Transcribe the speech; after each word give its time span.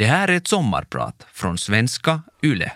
Det 0.00 0.06
här 0.06 0.28
är 0.28 0.36
ett 0.36 0.48
sommarprat 0.48 1.26
från 1.32 1.58
svenska 1.58 2.22
YLE. 2.42 2.72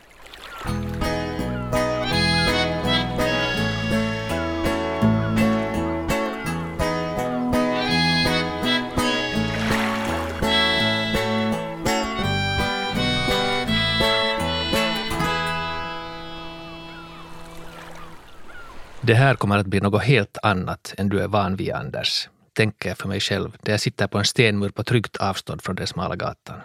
Det 19.01 19.15
här 19.15 19.35
kommer 19.35 19.59
att 19.59 19.67
bli 19.67 19.81
något 19.81 20.03
helt 20.03 20.39
annat 20.43 20.95
än 20.99 21.09
du 21.09 21.21
är 21.21 21.29
van 21.29 21.57
vid, 21.57 21.73
Anders, 21.73 22.29
tänker 22.53 22.89
jag 22.89 22.99
för 22.99 23.09
mig 23.09 23.21
själv, 23.21 23.57
där 23.63 23.73
jag 23.73 23.81
sitter 23.81 24.07
på 24.07 24.19
en 24.19 24.25
stenmur 24.25 24.69
på 24.69 24.85
tryggt 24.85 25.17
avstånd 25.17 25.63
från 25.63 25.77
den 25.77 25.87
smala 25.87 26.17
gatan. 26.17 26.61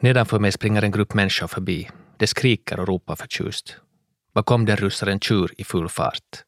Nedanför 0.00 0.38
mig 0.38 0.52
springer 0.52 0.82
en 0.82 0.90
grupp 0.90 1.14
människor 1.14 1.46
förbi. 1.46 1.90
De 2.16 2.26
skriker 2.26 2.80
och 2.80 2.88
ropar 2.88 3.16
förtjust. 3.16 3.76
Bakom 4.34 4.66
dem 4.66 4.76
rusar 4.76 5.06
en 5.06 5.20
tjur 5.20 5.50
i 5.58 5.64
full 5.64 5.88
fart. 5.88 6.44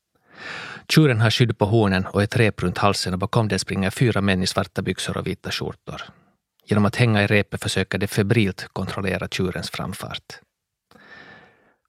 Tjuren 0.89 1.21
har 1.21 1.31
skydd 1.31 1.59
på 1.59 1.65
hornen 1.65 2.07
och 2.07 2.23
ett 2.23 2.37
rep 2.37 2.63
runt 2.63 2.79
halsen 2.79 3.13
och 3.13 3.19
bakom 3.19 3.49
den 3.49 3.59
springer 3.59 3.91
fyra 3.91 4.21
män 4.21 4.43
i 4.43 4.47
svarta 4.47 4.83
byxor 4.83 5.17
och 5.17 5.27
vita 5.27 5.51
skjortor. 5.51 6.03
Genom 6.67 6.85
att 6.85 6.97
hänga 6.97 7.23
i 7.23 7.27
repet 7.27 7.63
försöker 7.63 7.99
de 7.99 8.07
febrilt 8.07 8.69
kontrollera 8.73 9.29
tjurens 9.29 9.71
framfart. 9.71 10.41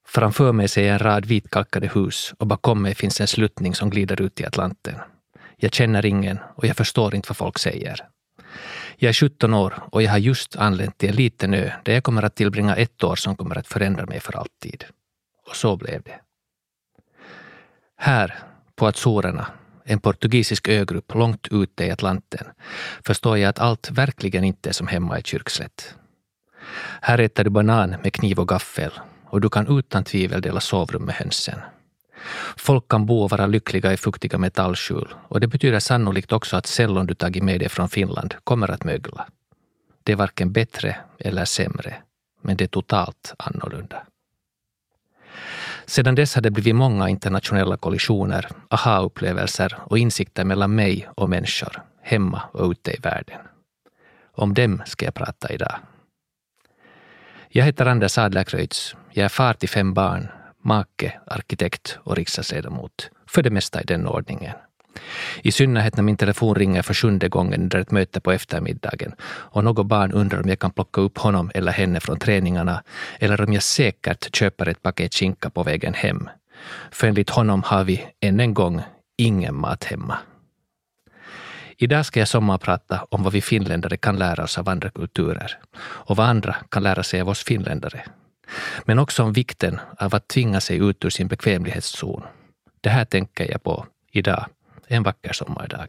Framför 0.08 0.52
mig 0.52 0.68
ser 0.68 0.86
jag 0.86 0.94
en 0.94 1.00
rad 1.00 1.26
vitkalkade 1.26 1.88
hus 1.88 2.34
och 2.38 2.48
bakom 2.48 2.82
mig 2.82 2.96
finns 2.96 3.22
en 3.22 3.28
sluttning 3.28 3.76
som 3.76 3.90
glider 3.90 4.22
ut 4.22 4.40
i 4.40 4.46
Atlanten. 4.46 4.96
Jag 5.58 5.74
känner 5.74 6.06
ingen 6.06 6.40
och 6.56 6.66
jag 6.66 6.78
förstår 6.78 7.16
inte 7.16 7.30
vad 7.30 7.38
folk 7.38 7.60
säger. 7.60 8.08
Jag 9.02 9.10
är 9.10 9.14
17 9.14 9.54
år 9.54 9.84
och 9.92 10.04
jag 10.04 10.12
har 10.12 10.18
just 10.18 10.56
anlänt 10.56 10.98
till 10.98 11.10
en 11.10 11.16
liten 11.16 11.54
ö 11.54 11.72
där 11.84 11.94
jag 11.94 12.04
kommer 12.04 12.24
att 12.24 12.36
tillbringa 12.36 12.76
ett 12.76 13.04
år 13.04 13.16
som 13.16 13.36
kommer 13.36 13.58
att 13.58 13.68
förändra 13.68 14.06
mig 14.06 14.20
för 14.20 14.38
alltid. 14.38 14.86
Och 15.48 15.56
så 15.56 15.78
blev 15.78 16.02
det. 16.02 16.20
Här, 17.98 18.40
på 18.76 18.88
Azorerna, 18.88 19.48
en 19.84 20.00
portugisisk 20.00 20.68
ögrupp 20.68 21.14
långt 21.16 21.48
ute 21.52 21.86
i 21.86 21.92
Atlanten, 21.92 22.48
förstår 23.06 23.38
jag 23.38 23.50
att 23.50 23.60
allt 23.60 23.92
verkligen 23.92 24.44
inte 24.44 24.70
är 24.70 24.74
som 24.74 24.88
hemma 24.88 25.20
i 25.20 25.24
Kyrkslätt. 25.24 25.96
Här 27.02 27.20
äter 27.20 27.44
du 27.44 27.50
banan 27.50 27.90
med 27.90 28.14
kniv 28.14 28.40
och 28.40 28.48
gaffel 28.48 28.92
och 29.26 29.42
du 29.42 29.50
kan 29.50 29.80
utan 29.80 30.04
tvivel 30.04 30.42
dela 30.42 30.60
sovrum 30.60 31.06
med 31.06 31.16
hönsen. 31.16 31.60
Folk 32.58 32.88
kan 32.88 33.06
bo 33.06 33.24
och 33.24 33.30
vara 33.30 33.48
lyckliga 33.48 33.94
i 33.94 33.98
fuktiga 33.98 34.38
metallskjul 34.38 35.14
och 35.28 35.40
det 35.40 35.48
betyder 35.48 35.80
sannolikt 35.80 36.32
också 36.32 36.58
att 36.58 36.68
cellon 36.68 37.06
du 37.06 37.14
tagit 37.14 37.44
med 37.44 37.60
dig 37.60 37.70
från 37.70 37.90
Finland 37.90 38.36
kommer 38.44 38.72
att 38.72 38.84
mögla. 38.84 39.28
Det 40.04 40.12
är 40.12 40.16
varken 40.16 40.52
bättre 40.52 40.96
eller 41.20 41.46
sämre, 41.46 41.96
men 42.42 42.58
det 42.58 42.64
är 42.64 42.68
totalt 42.68 43.34
annorlunda. 43.38 44.04
Sedan 45.86 46.16
dess 46.16 46.36
har 46.36 46.42
det 46.42 46.52
blivit 46.52 46.76
många 46.76 47.10
internationella 47.10 47.78
kollisioner, 47.78 48.48
aha-upplevelser 48.70 49.78
och 49.80 49.98
insikter 49.98 50.44
mellan 50.44 50.76
mig 50.76 51.10
och 51.16 51.30
människor, 51.30 51.82
hemma 52.02 52.42
och 52.52 52.72
ute 52.72 52.92
i 52.92 53.00
världen. 53.02 53.40
Om 54.32 54.54
dem 54.54 54.82
ska 54.86 55.06
jag 55.06 55.14
prata 55.14 55.54
idag. 55.54 55.76
Jag 57.50 57.66
heter 57.66 57.86
Anders 57.86 58.18
Adlercreutz. 58.18 58.96
Jag 59.12 59.26
är 59.26 59.30
far 59.30 59.54
till 59.54 59.70
fem 59.70 59.94
barn, 59.94 60.28
make, 60.70 61.20
arkitekt 61.26 61.98
och 62.04 62.16
riksdagsledamot. 62.16 63.10
För 63.28 63.44
det 63.44 63.50
mesta 63.50 63.82
i 63.82 63.84
den 63.84 64.08
ordningen. 64.08 64.54
I 65.42 65.52
synnerhet 65.52 65.96
när 65.96 66.04
min 66.04 66.18
telefon 66.18 66.56
ringer 66.56 66.82
för 66.82 66.94
sjunde 66.94 67.30
gången 67.30 67.62
under 67.62 67.80
ett 67.80 67.92
möte 67.92 68.20
på 68.20 68.32
eftermiddagen 68.32 69.16
och 69.24 69.64
något 69.64 69.86
barn 69.86 70.12
undrar 70.12 70.42
om 70.42 70.50
jag 70.50 70.60
kan 70.60 70.72
plocka 70.72 71.02
upp 71.02 71.18
honom 71.18 71.52
eller 71.54 71.72
henne 71.72 72.00
från 72.00 72.20
träningarna 72.20 72.84
eller 73.20 73.42
om 73.42 73.54
jag 73.54 73.64
säkert 73.64 74.36
köper 74.36 74.70
ett 74.70 74.82
paket 74.82 75.14
skinka 75.14 75.50
på 75.50 75.64
vägen 75.64 75.94
hem. 75.94 76.30
För 76.92 77.08
enligt 77.08 77.30
honom 77.30 77.64
har 77.64 77.84
vi, 77.84 78.06
än 78.22 78.40
en 78.40 78.54
gång, 78.54 78.82
ingen 79.18 79.56
mat 79.56 79.84
hemma. 79.84 80.18
Idag 81.78 82.06
ska 82.06 82.20
jag 82.20 82.28
sommarprata 82.28 83.06
om 83.10 83.24
vad 83.24 83.34
vi 83.34 83.42
finländare 83.42 83.98
kan 83.98 84.18
lära 84.18 84.44
oss 84.44 84.58
av 84.58 84.70
andra 84.70 84.90
kulturer 84.90 85.58
och 86.08 86.18
vad 86.18 86.28
andra 86.28 86.56
kan 86.70 86.84
lära 86.84 87.04
sig 87.04 87.22
av 87.22 87.30
oss 87.30 87.44
finländare. 87.44 88.04
Men 88.86 89.00
också 89.00 89.24
om 89.24 89.34
vikten 89.34 89.80
av 89.98 90.16
att 90.16 90.28
tvinga 90.28 90.62
sig 90.62 90.78
ut 90.78 91.06
ur 91.06 91.10
sin 91.10 91.28
bekvämlighetszon. 91.28 92.24
Det 92.82 92.90
här 92.90 93.06
tänker 93.06 93.52
jag 93.52 93.64
på 93.64 93.86
idag, 94.12 94.46
en 94.88 95.04
vacker 95.04 95.34
sommardag. 95.34 95.88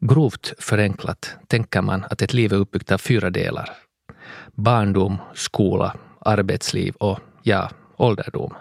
Grovt 0.00 0.52
förenklat 0.58 1.36
tänker 1.46 1.82
man 1.82 2.04
att 2.10 2.22
ett 2.22 2.34
liv 2.34 2.52
är 2.52 2.56
uppbyggt 2.56 2.92
av 2.92 2.98
fyra 2.98 3.30
delar. 3.30 3.70
Barndom, 4.54 5.18
skola, 5.34 5.96
arbetsliv 6.20 6.94
och, 6.94 7.18
ja, 7.42 7.70
ålderdom. 7.96 8.54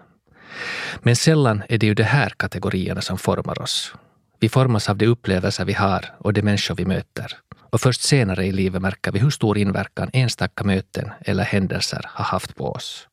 Men 1.00 1.16
sällan 1.16 1.64
är 1.70 1.78
det 1.78 1.86
ju 1.86 1.94
de 1.94 2.04
här 2.04 2.30
kategorierna 2.30 3.02
som 3.02 3.18
formar 3.18 3.62
oss. 3.62 3.94
Vi 4.40 4.50
formas 4.50 4.90
av 4.90 4.98
de 4.98 5.08
upplevelser 5.08 5.66
vi 5.66 5.74
har 5.74 6.06
och 6.18 6.34
de 6.34 6.42
människor 6.42 6.76
vi 6.76 6.86
möter. 6.86 7.38
Och 7.76 7.82
först 7.82 8.02
senare 8.02 8.46
i 8.46 8.52
livet 8.52 8.82
märker 8.82 9.12
vi 9.12 9.20
hur 9.20 9.30
stor 9.30 9.58
inverkan 9.58 10.10
enstaka 10.14 10.64
möten 10.64 11.12
eller 11.22 11.44
händelser 11.44 12.02
har 12.08 12.26
haft 12.26 12.56
på 12.56 12.72
oss. 12.72 13.08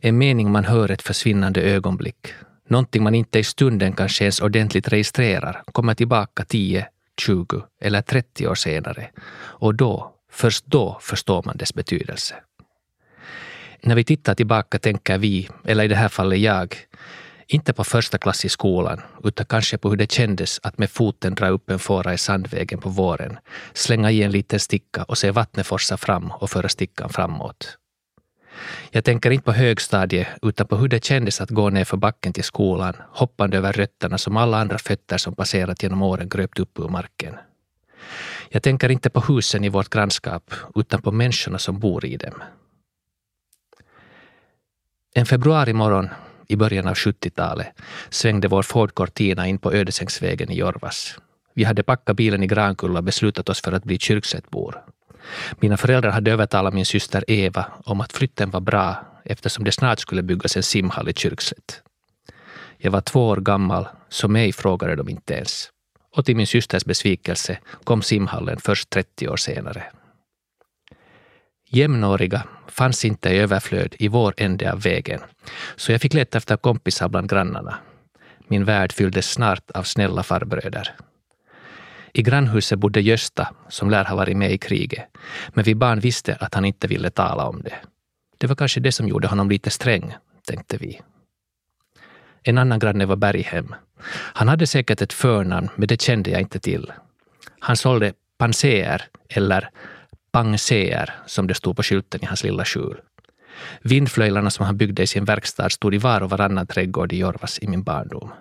En 0.00 0.18
mening 0.18 0.50
man 0.50 0.64
hör 0.64 0.90
ett 0.90 1.02
försvinnande 1.02 1.60
ögonblick, 1.62 2.34
någonting 2.68 3.02
man 3.02 3.14
inte 3.14 3.38
i 3.38 3.44
stunden 3.44 3.92
kanske 3.92 4.24
ens 4.24 4.40
ordentligt 4.40 4.88
registrerar, 4.88 5.62
kommer 5.72 5.94
tillbaka 5.94 6.44
10, 6.44 6.86
20 7.20 7.62
eller 7.82 8.02
30 8.02 8.46
år 8.46 8.54
senare. 8.54 9.10
Och 9.38 9.74
då, 9.74 10.14
först 10.32 10.66
då 10.66 10.98
förstår 11.00 11.42
man 11.46 11.56
dess 11.56 11.74
betydelse. 11.74 12.34
När 13.82 13.94
vi 13.94 14.04
tittar 14.04 14.34
tillbaka 14.34 14.78
tänker 14.78 15.18
vi, 15.18 15.48
eller 15.64 15.84
i 15.84 15.88
det 15.88 15.96
här 15.96 16.08
fallet 16.08 16.40
jag, 16.40 16.76
inte 17.46 17.72
på 17.72 17.84
första 17.84 18.18
klass 18.18 18.44
i 18.44 18.48
skolan, 18.48 19.00
utan 19.24 19.46
kanske 19.46 19.78
på 19.78 19.90
hur 19.90 19.96
det 19.96 20.12
kändes 20.12 20.60
att 20.62 20.78
med 20.78 20.90
foten 20.90 21.34
dra 21.34 21.48
upp 21.48 21.70
en 21.70 21.78
fåra 21.78 22.14
i 22.14 22.18
sandvägen 22.18 22.80
på 22.80 22.88
våren, 22.88 23.38
slänga 23.72 24.10
i 24.10 24.22
en 24.22 24.30
liten 24.30 24.60
sticka 24.60 25.02
och 25.02 25.18
se 25.18 25.30
vattnet 25.30 25.66
forsa 25.66 25.96
fram 25.96 26.30
och 26.30 26.50
föra 26.50 26.68
stickan 26.68 27.08
framåt. 27.08 27.78
Jag 28.90 29.04
tänker 29.04 29.30
inte 29.30 29.44
på 29.44 29.52
högstadiet, 29.52 30.28
utan 30.42 30.66
på 30.66 30.76
hur 30.76 30.88
det 30.88 31.04
kändes 31.04 31.40
att 31.40 31.50
gå 31.50 31.70
ner 31.70 31.84
för 31.84 31.96
backen 31.96 32.32
till 32.32 32.44
skolan, 32.44 32.94
hoppande 33.10 33.56
över 33.56 33.72
rötterna 33.72 34.18
som 34.18 34.36
alla 34.36 34.60
andra 34.60 34.78
fötter 34.78 35.18
som 35.18 35.34
passerat 35.34 35.82
genom 35.82 36.02
åren 36.02 36.28
gröpt 36.28 36.58
upp 36.58 36.78
ur 36.78 36.88
marken. 36.88 37.34
Jag 38.48 38.62
tänker 38.62 38.88
inte 38.88 39.10
på 39.10 39.20
husen 39.20 39.64
i 39.64 39.68
vårt 39.68 39.88
grannskap, 39.88 40.54
utan 40.74 41.02
på 41.02 41.12
människorna 41.12 41.58
som 41.58 41.78
bor 41.78 42.04
i 42.04 42.16
dem. 42.16 42.42
En 45.14 45.26
februarimorgon 45.26 46.08
i 46.52 46.56
början 46.56 46.88
av 46.88 46.94
70-talet 46.94 47.66
svängde 48.10 48.48
vår 48.48 48.62
Ford 48.62 48.94
Cortina 48.94 49.46
in 49.46 49.58
på 49.58 49.72
Ödesängsvägen 49.72 50.50
i 50.50 50.54
Jorvas. 50.54 51.18
Vi 51.54 51.64
hade 51.64 51.82
packat 51.82 52.16
bilen 52.16 52.42
i 52.42 52.46
Grankulla 52.46 52.98
och 52.98 53.04
beslutat 53.04 53.48
oss 53.48 53.62
för 53.62 53.72
att 53.72 53.84
bli 53.84 53.98
Kyrksättbor. 53.98 54.84
Mina 55.60 55.76
föräldrar 55.76 56.10
hade 56.10 56.32
övertalat 56.32 56.74
min 56.74 56.86
syster 56.86 57.24
Eva 57.28 57.66
om 57.84 58.00
att 58.00 58.12
flytten 58.12 58.50
var 58.50 58.60
bra 58.60 58.96
eftersom 59.24 59.64
det 59.64 59.72
snart 59.72 59.98
skulle 59.98 60.22
byggas 60.22 60.56
en 60.56 60.62
simhall 60.62 61.08
i 61.08 61.12
Kyrkslätt. 61.12 61.82
Jag 62.78 62.90
var 62.90 63.00
två 63.00 63.28
år 63.28 63.36
gammal, 63.36 63.88
så 64.08 64.28
mig 64.28 64.52
frågade 64.52 64.96
de 64.96 65.08
inte 65.08 65.34
ens. 65.34 65.68
Och 66.16 66.24
till 66.24 66.36
min 66.36 66.46
systers 66.46 66.84
besvikelse 66.84 67.58
kom 67.84 68.02
simhallen 68.02 68.58
först 68.60 68.90
30 68.90 69.28
år 69.28 69.36
senare. 69.36 69.82
Jämnåriga 71.74 72.42
fanns 72.68 73.04
inte 73.04 73.28
i 73.30 73.38
överflöd 73.38 73.94
i 73.98 74.08
vår 74.08 74.34
ände 74.36 74.72
av 74.72 74.82
vägen, 74.82 75.20
så 75.76 75.92
jag 75.92 76.00
fick 76.00 76.14
leta 76.14 76.38
efter 76.38 76.56
kompisar 76.56 77.08
bland 77.08 77.30
grannarna. 77.30 77.78
Min 78.48 78.64
värld 78.64 78.92
fylldes 78.92 79.30
snart 79.30 79.70
av 79.70 79.82
snälla 79.82 80.22
farbröder. 80.22 80.94
I 82.12 82.22
grannhuset 82.22 82.78
bodde 82.78 83.00
Gösta, 83.00 83.54
som 83.68 83.90
lär 83.90 84.04
ha 84.04 84.16
varit 84.16 84.36
med 84.36 84.52
i 84.52 84.58
kriget, 84.58 85.04
men 85.48 85.64
vi 85.64 85.74
barn 85.74 86.00
visste 86.00 86.34
att 86.34 86.54
han 86.54 86.64
inte 86.64 86.86
ville 86.86 87.10
tala 87.10 87.48
om 87.48 87.62
det. 87.62 87.76
Det 88.38 88.46
var 88.46 88.54
kanske 88.54 88.80
det 88.80 88.92
som 88.92 89.08
gjorde 89.08 89.28
honom 89.28 89.50
lite 89.50 89.70
sträng, 89.70 90.14
tänkte 90.46 90.76
vi. 90.76 91.00
En 92.42 92.58
annan 92.58 92.78
granne 92.78 93.06
var 93.06 93.16
Berghem. 93.16 93.74
Han 94.34 94.48
hade 94.48 94.66
säkert 94.66 95.02
ett 95.02 95.12
förnamn, 95.12 95.68
men 95.76 95.88
det 95.88 96.00
kände 96.00 96.30
jag 96.30 96.40
inte 96.40 96.60
till. 96.60 96.92
Han 97.60 97.76
sålde 97.76 98.12
panser, 98.38 99.02
eller 99.28 99.70
pangseer, 100.32 101.14
som 101.26 101.46
det 101.46 101.54
stod 101.54 101.76
på 101.76 101.82
skylten 101.82 102.22
i 102.22 102.26
hans 102.26 102.44
lilla 102.44 102.64
skjul. 102.64 103.00
Vindflöjlarna 103.82 104.50
som 104.50 104.66
han 104.66 104.76
byggde 104.76 105.02
i 105.02 105.06
sin 105.06 105.24
verkstad 105.24 105.70
stod 105.70 105.94
i 105.94 105.98
var 105.98 106.20
och 106.20 106.30
varannan 106.30 106.66
trädgård 106.66 107.12
i 107.12 107.18
Jorvas 107.18 107.58
i 107.62 107.68
min 107.68 107.82
barndom. 107.82 108.32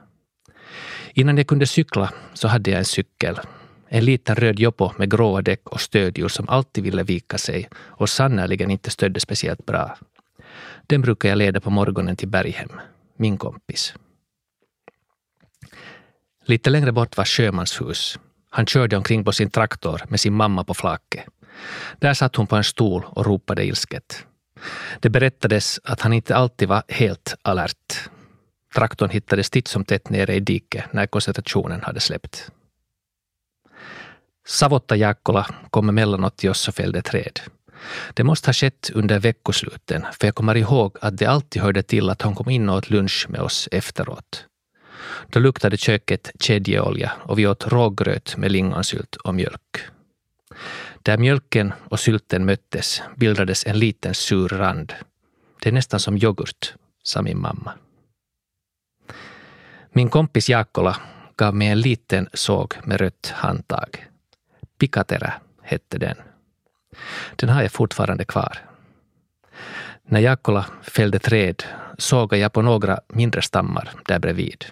Innan 1.13 1.37
jag 1.37 1.47
kunde 1.47 1.67
cykla 1.67 2.13
så 2.33 2.47
hade 2.47 2.71
jag 2.71 2.79
en 2.79 2.85
cykel. 2.85 3.39
En 3.87 4.05
liten 4.05 4.35
röd 4.35 4.59
joppo 4.59 4.91
med 4.97 5.11
gråa 5.11 5.41
däck 5.41 5.69
och 5.69 5.81
stödhjul 5.81 6.29
som 6.29 6.49
alltid 6.49 6.83
ville 6.83 7.03
vika 7.03 7.37
sig 7.37 7.69
och 7.75 8.09
sannerligen 8.09 8.71
inte 8.71 8.89
stödde 8.89 9.19
speciellt 9.19 9.65
bra. 9.65 9.97
Den 10.87 11.01
brukar 11.01 11.29
jag 11.29 11.37
leda 11.37 11.59
på 11.59 11.69
morgonen 11.69 12.15
till 12.15 12.27
Berghem, 12.27 12.71
min 13.17 13.37
kompis. 13.37 13.93
Lite 16.45 16.69
längre 16.69 16.91
bort 16.91 17.17
var 17.17 17.25
Sjömans 17.25 17.81
hus. 17.81 18.19
Han 18.49 18.65
körde 18.65 18.97
omkring 18.97 19.23
på 19.23 19.31
sin 19.31 19.49
traktor 19.49 20.01
med 20.09 20.19
sin 20.19 20.33
mamma 20.33 20.63
på 20.63 20.73
flaket. 20.73 21.25
Där 21.99 22.13
satt 22.13 22.35
hon 22.35 22.47
på 22.47 22.55
en 22.55 22.63
stol 22.63 23.05
och 23.07 23.25
ropade 23.25 23.65
ilsket. 23.65 24.25
Det 24.99 25.09
berättades 25.09 25.79
att 25.83 26.01
han 26.01 26.13
inte 26.13 26.35
alltid 26.35 26.67
var 26.67 26.83
helt 26.87 27.35
alert. 27.41 28.09
Traktorn 28.75 29.09
hittades 29.09 29.49
titt 29.49 29.67
som 29.67 29.85
tätt 29.85 30.09
nere 30.09 30.35
i 30.35 30.39
diket 30.39 30.93
när 30.93 31.07
koncentrationen 31.07 31.81
hade 31.81 31.99
släppt. 31.99 32.51
Savotta 34.47 34.95
Jaakkola 34.95 35.47
kom 35.69 35.89
emellanåt 35.89 36.37
till 36.37 36.49
oss 36.49 36.67
och 36.67 36.75
fällde 36.75 37.01
träd. 37.01 37.39
Det 38.13 38.23
måste 38.23 38.47
ha 38.47 38.53
skett 38.53 38.89
under 38.93 39.19
veckosluten, 39.19 40.05
för 40.19 40.27
jag 40.27 40.35
kommer 40.35 40.57
ihåg 40.57 40.97
att 41.01 41.17
det 41.17 41.25
alltid 41.25 41.61
hörde 41.61 41.83
till 41.83 42.09
att 42.09 42.21
hon 42.21 42.35
kom 42.35 42.49
in 42.49 42.69
och 42.69 42.77
åt 42.77 42.89
lunch 42.89 43.25
med 43.29 43.41
oss 43.41 43.69
efteråt. 43.71 44.45
Då 45.27 45.39
luktade 45.39 45.77
köket 45.77 46.31
kedjeolja 46.39 47.11
och 47.23 47.39
vi 47.39 47.47
åt 47.47 47.67
rågröt 47.67 48.37
med 48.37 48.51
lingonsylt 48.51 49.15
och 49.15 49.35
mjölk. 49.35 49.77
Där 51.03 51.17
mjölken 51.17 51.73
och 51.89 51.99
sylten 51.99 52.45
möttes 52.45 53.01
bildades 53.15 53.65
en 53.65 53.79
liten 53.79 54.13
sur 54.13 54.47
rand. 54.47 54.93
Det 55.61 55.69
är 55.69 55.73
nästan 55.73 55.99
som 55.99 56.17
yoghurt, 56.17 56.73
sa 57.03 57.21
min 57.21 57.41
mamma. 57.41 57.73
Min 59.91 60.09
kompis 60.09 60.49
Jaakkola 60.49 60.97
gav 61.35 61.55
mig 61.55 61.67
en 61.67 61.81
liten 61.81 62.29
såg 62.33 62.73
med 62.83 62.99
rött 62.99 63.33
handtag. 63.35 64.07
Pikatera 64.77 65.33
hette 65.61 65.97
den. 65.97 66.17
Den 67.35 67.49
har 67.49 67.61
jag 67.61 67.71
fortfarande 67.71 68.25
kvar. 68.25 68.57
När 70.03 70.19
Jaakkola 70.19 70.65
fällde 70.81 71.19
träd 71.19 71.63
sågade 71.97 72.41
jag 72.41 72.53
på 72.53 72.61
några 72.61 72.99
mindre 73.07 73.41
stammar 73.41 73.89
där 74.05 74.19
bredvid. 74.19 74.65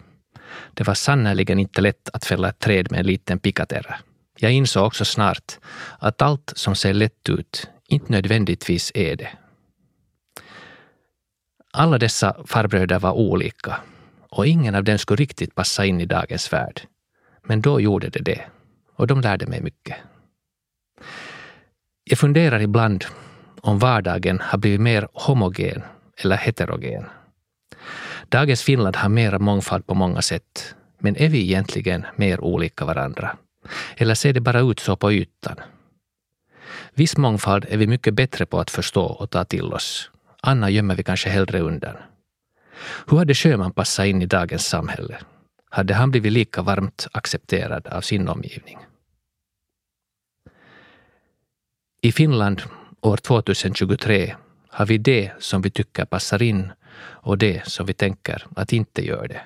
Det 0.74 0.84
var 0.84 0.94
sannerligen 0.94 1.60
inte 1.60 1.82
lätt 1.82 2.10
att 2.14 2.26
fälla 2.26 2.50
ett 2.50 2.60
träd 2.60 2.92
med 2.92 3.00
en 3.00 3.06
liten 3.06 3.40
pikatera. 3.40 3.96
Jag 4.42 4.52
insåg 4.52 4.86
också 4.86 5.06
snart 5.06 5.60
att 6.00 6.22
allt 6.22 6.54
som 6.56 6.76
ser 6.76 6.94
lätt 6.94 7.30
ut 7.30 7.70
inte 7.88 8.12
nödvändigtvis 8.12 8.92
är 8.94 9.16
det. 9.16 9.30
Alla 11.74 11.98
dessa 11.98 12.36
farbröder 12.46 13.00
var 13.00 13.12
olika 13.12 13.76
och 14.30 14.48
ingen 14.48 14.76
av 14.76 14.84
dem 14.84 14.98
skulle 14.98 15.22
riktigt 15.22 15.56
passa 15.56 15.86
in 15.86 16.02
i 16.02 16.06
dagens 16.06 16.54
värld. 16.54 16.82
Men 17.44 17.62
då 17.62 17.82
gjorde 17.82 18.10
det 18.10 18.20
det 18.20 18.42
och 18.96 19.08
de 19.08 19.22
lärde 19.22 19.46
mig 19.46 19.62
mycket. 19.62 19.98
Jag 22.04 22.20
funderar 22.20 22.60
ibland 22.60 23.06
om 23.62 23.80
vardagen 23.80 24.40
har 24.42 24.58
blivit 24.58 24.82
mer 24.82 25.08
homogen 25.14 25.82
eller 26.24 26.38
heterogen. 26.38 27.06
Dagens 28.30 28.64
Finland 28.64 28.96
har 28.96 29.10
mera 29.10 29.40
mångfald 29.40 29.88
på 29.88 29.94
många 29.94 30.22
sätt, 30.22 30.76
men 31.00 31.16
är 31.18 31.30
vi 31.30 31.42
egentligen 31.42 32.06
mer 32.16 32.42
olika 32.42 32.86
varandra? 32.86 33.38
Eller 33.98 34.16
ser 34.16 34.34
det 34.34 34.42
bara 34.42 34.60
ut 34.60 34.80
så 34.80 34.96
på 34.96 35.12
ytan? 35.12 35.56
Viss 36.94 37.18
mångfald 37.18 37.66
är 37.70 37.78
vi 37.78 37.88
mycket 37.88 38.14
bättre 38.14 38.46
på 38.46 38.60
att 38.60 38.72
förstå 38.72 39.06
och 39.06 39.30
ta 39.30 39.46
till 39.46 39.74
oss. 39.74 40.12
Anna 40.42 40.70
gömmer 40.70 40.96
vi 40.96 41.04
kanske 41.04 41.30
hellre 41.30 41.60
undan. 41.60 41.96
Hur 43.08 43.18
hade 43.18 43.34
Sjöman 43.34 43.72
passat 43.72 44.06
in 44.06 44.22
i 44.22 44.26
dagens 44.26 44.66
samhälle? 44.66 45.18
Hade 45.70 45.94
han 45.94 46.12
blivit 46.12 46.34
lika 46.34 46.62
varmt 46.62 47.08
accepterad 47.12 47.88
av 47.88 48.02
sin 48.02 48.28
omgivning? 48.28 48.78
I 52.02 52.12
Finland 52.12 52.62
år 53.02 53.18
2023 53.18 54.36
har 54.70 54.86
vi 54.86 54.98
det 54.98 55.32
som 55.40 55.62
vi 55.62 55.70
tycker 55.70 56.06
passar 56.06 56.42
in 56.42 56.72
och 57.00 57.38
det 57.38 57.68
som 57.68 57.86
vi 57.86 57.94
tänker 57.94 58.46
att 58.56 58.74
inte 58.74 59.06
gör 59.06 59.28
det. 59.28 59.42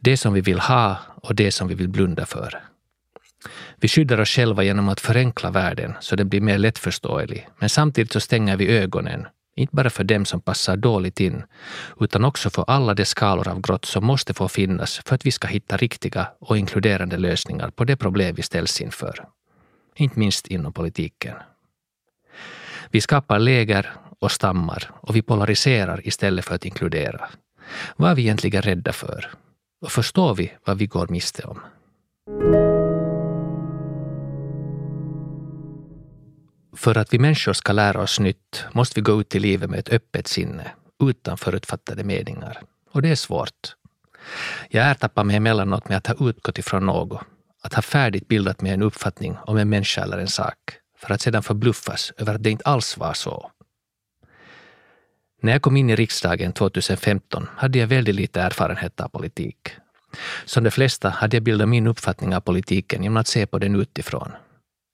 Det 0.00 0.16
som 0.16 0.32
vi 0.32 0.40
vill 0.40 0.60
ha 0.60 0.96
och 1.22 1.34
det 1.34 1.52
som 1.52 1.68
vi 1.68 1.74
vill 1.74 1.88
blunda 1.88 2.26
för. 2.26 2.62
Vi 3.84 3.88
skyddar 3.88 4.20
oss 4.20 4.28
själva 4.28 4.62
genom 4.62 4.88
att 4.88 5.00
förenkla 5.00 5.50
världen 5.50 5.94
så 6.00 6.16
den 6.16 6.28
blir 6.28 6.40
mer 6.40 6.58
lättförståelig, 6.58 7.48
men 7.58 7.68
samtidigt 7.68 8.12
så 8.12 8.20
stänger 8.20 8.56
vi 8.56 8.78
ögonen, 8.78 9.26
inte 9.56 9.76
bara 9.76 9.90
för 9.90 10.04
dem 10.04 10.24
som 10.24 10.40
passar 10.40 10.76
dåligt 10.76 11.20
in, 11.20 11.42
utan 12.00 12.24
också 12.24 12.50
för 12.50 12.64
alla 12.66 12.94
de 12.94 13.04
skalor 13.04 13.48
av 13.48 13.60
grått 13.60 13.84
som 13.84 14.04
måste 14.04 14.34
få 14.34 14.48
finnas 14.48 15.00
för 15.06 15.14
att 15.14 15.26
vi 15.26 15.30
ska 15.30 15.48
hitta 15.48 15.76
riktiga 15.76 16.26
och 16.40 16.58
inkluderande 16.58 17.16
lösningar 17.16 17.70
på 17.70 17.84
det 17.84 17.96
problem 17.96 18.34
vi 18.34 18.42
ställs 18.42 18.80
inför. 18.80 19.24
Inte 19.96 20.18
minst 20.18 20.46
inom 20.46 20.72
politiken. 20.72 21.36
Vi 22.90 23.00
skapar 23.00 23.38
läger 23.38 23.92
och 24.18 24.32
stammar 24.32 24.90
och 25.00 25.16
vi 25.16 25.22
polariserar 25.22 26.06
istället 26.08 26.44
för 26.44 26.54
att 26.54 26.64
inkludera. 26.64 27.28
Vad 27.96 28.10
är 28.10 28.14
vi 28.14 28.22
egentligen 28.22 28.62
rädda 28.62 28.92
för? 28.92 29.30
Och 29.80 29.92
förstår 29.92 30.34
vi 30.34 30.52
vad 30.64 30.78
vi 30.78 30.86
går 30.86 31.08
miste 31.08 31.42
om? 31.42 31.60
För 36.76 36.98
att 36.98 37.14
vi 37.14 37.18
människor 37.18 37.52
ska 37.52 37.72
lära 37.72 38.02
oss 38.02 38.20
nytt 38.20 38.64
måste 38.72 38.94
vi 38.94 39.02
gå 39.02 39.20
ut 39.20 39.34
i 39.34 39.38
livet 39.38 39.70
med 39.70 39.78
ett 39.78 39.92
öppet 39.92 40.26
sinne, 40.26 40.70
utan 41.02 41.38
förutfattade 41.38 42.04
meningar. 42.04 42.60
Och 42.90 43.02
det 43.02 43.08
är 43.08 43.16
svårt. 43.16 43.74
Jag 44.70 44.90
ertappar 44.90 45.24
mig 45.24 45.36
emellanåt 45.36 45.88
med 45.88 45.96
att 45.96 46.06
ha 46.06 46.28
utgått 46.28 46.58
ifrån 46.58 46.86
något, 46.86 47.20
att 47.62 47.74
ha 47.74 47.82
färdigt 47.82 48.28
bildat 48.28 48.60
mig 48.60 48.72
en 48.72 48.82
uppfattning 48.82 49.36
om 49.46 49.56
en 49.56 49.68
människa 49.68 50.02
eller 50.02 50.18
en 50.18 50.28
sak, 50.28 50.58
för 50.98 51.14
att 51.14 51.20
sedan 51.20 51.42
förbluffas 51.42 52.12
över 52.16 52.34
att 52.34 52.42
det 52.42 52.50
inte 52.50 52.64
alls 52.64 52.96
var 52.96 53.14
så. 53.14 53.50
När 55.42 55.52
jag 55.52 55.62
kom 55.62 55.76
in 55.76 55.90
i 55.90 55.96
riksdagen 55.96 56.52
2015 56.52 57.48
hade 57.56 57.78
jag 57.78 57.86
väldigt 57.86 58.14
lite 58.14 58.40
erfarenhet 58.40 59.00
av 59.00 59.08
politik. 59.08 59.70
Som 60.44 60.64
de 60.64 60.70
flesta 60.70 61.08
hade 61.08 61.36
jag 61.36 61.42
bildat 61.42 61.68
min 61.68 61.86
uppfattning 61.86 62.36
av 62.36 62.40
politiken 62.40 63.02
genom 63.02 63.16
att 63.16 63.26
se 63.26 63.46
på 63.46 63.58
den 63.58 63.80
utifrån. 63.80 64.32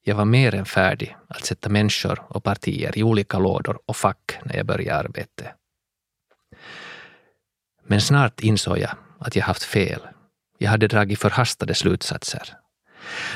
Jag 0.05 0.15
var 0.15 0.25
mer 0.25 0.55
än 0.55 0.67
färdig 0.67 1.17
att 1.29 1.45
sätta 1.45 1.69
människor 1.69 2.23
och 2.29 2.45
partier 2.45 2.99
i 2.99 3.03
olika 3.03 3.39
lådor 3.39 3.79
och 3.87 3.97
fack 3.97 4.39
när 4.45 4.57
jag 4.57 4.67
började 4.67 4.99
arbete. 4.99 5.55
Men 7.87 8.01
snart 8.01 8.41
insåg 8.41 8.79
jag 8.79 8.91
att 9.19 9.37
jag 9.37 9.45
haft 9.45 9.63
fel. 9.63 10.01
Jag 10.59 10.71
hade 10.71 10.89
dragit 10.89 11.19
förhastade 11.19 11.75
slutsatser. 11.75 12.57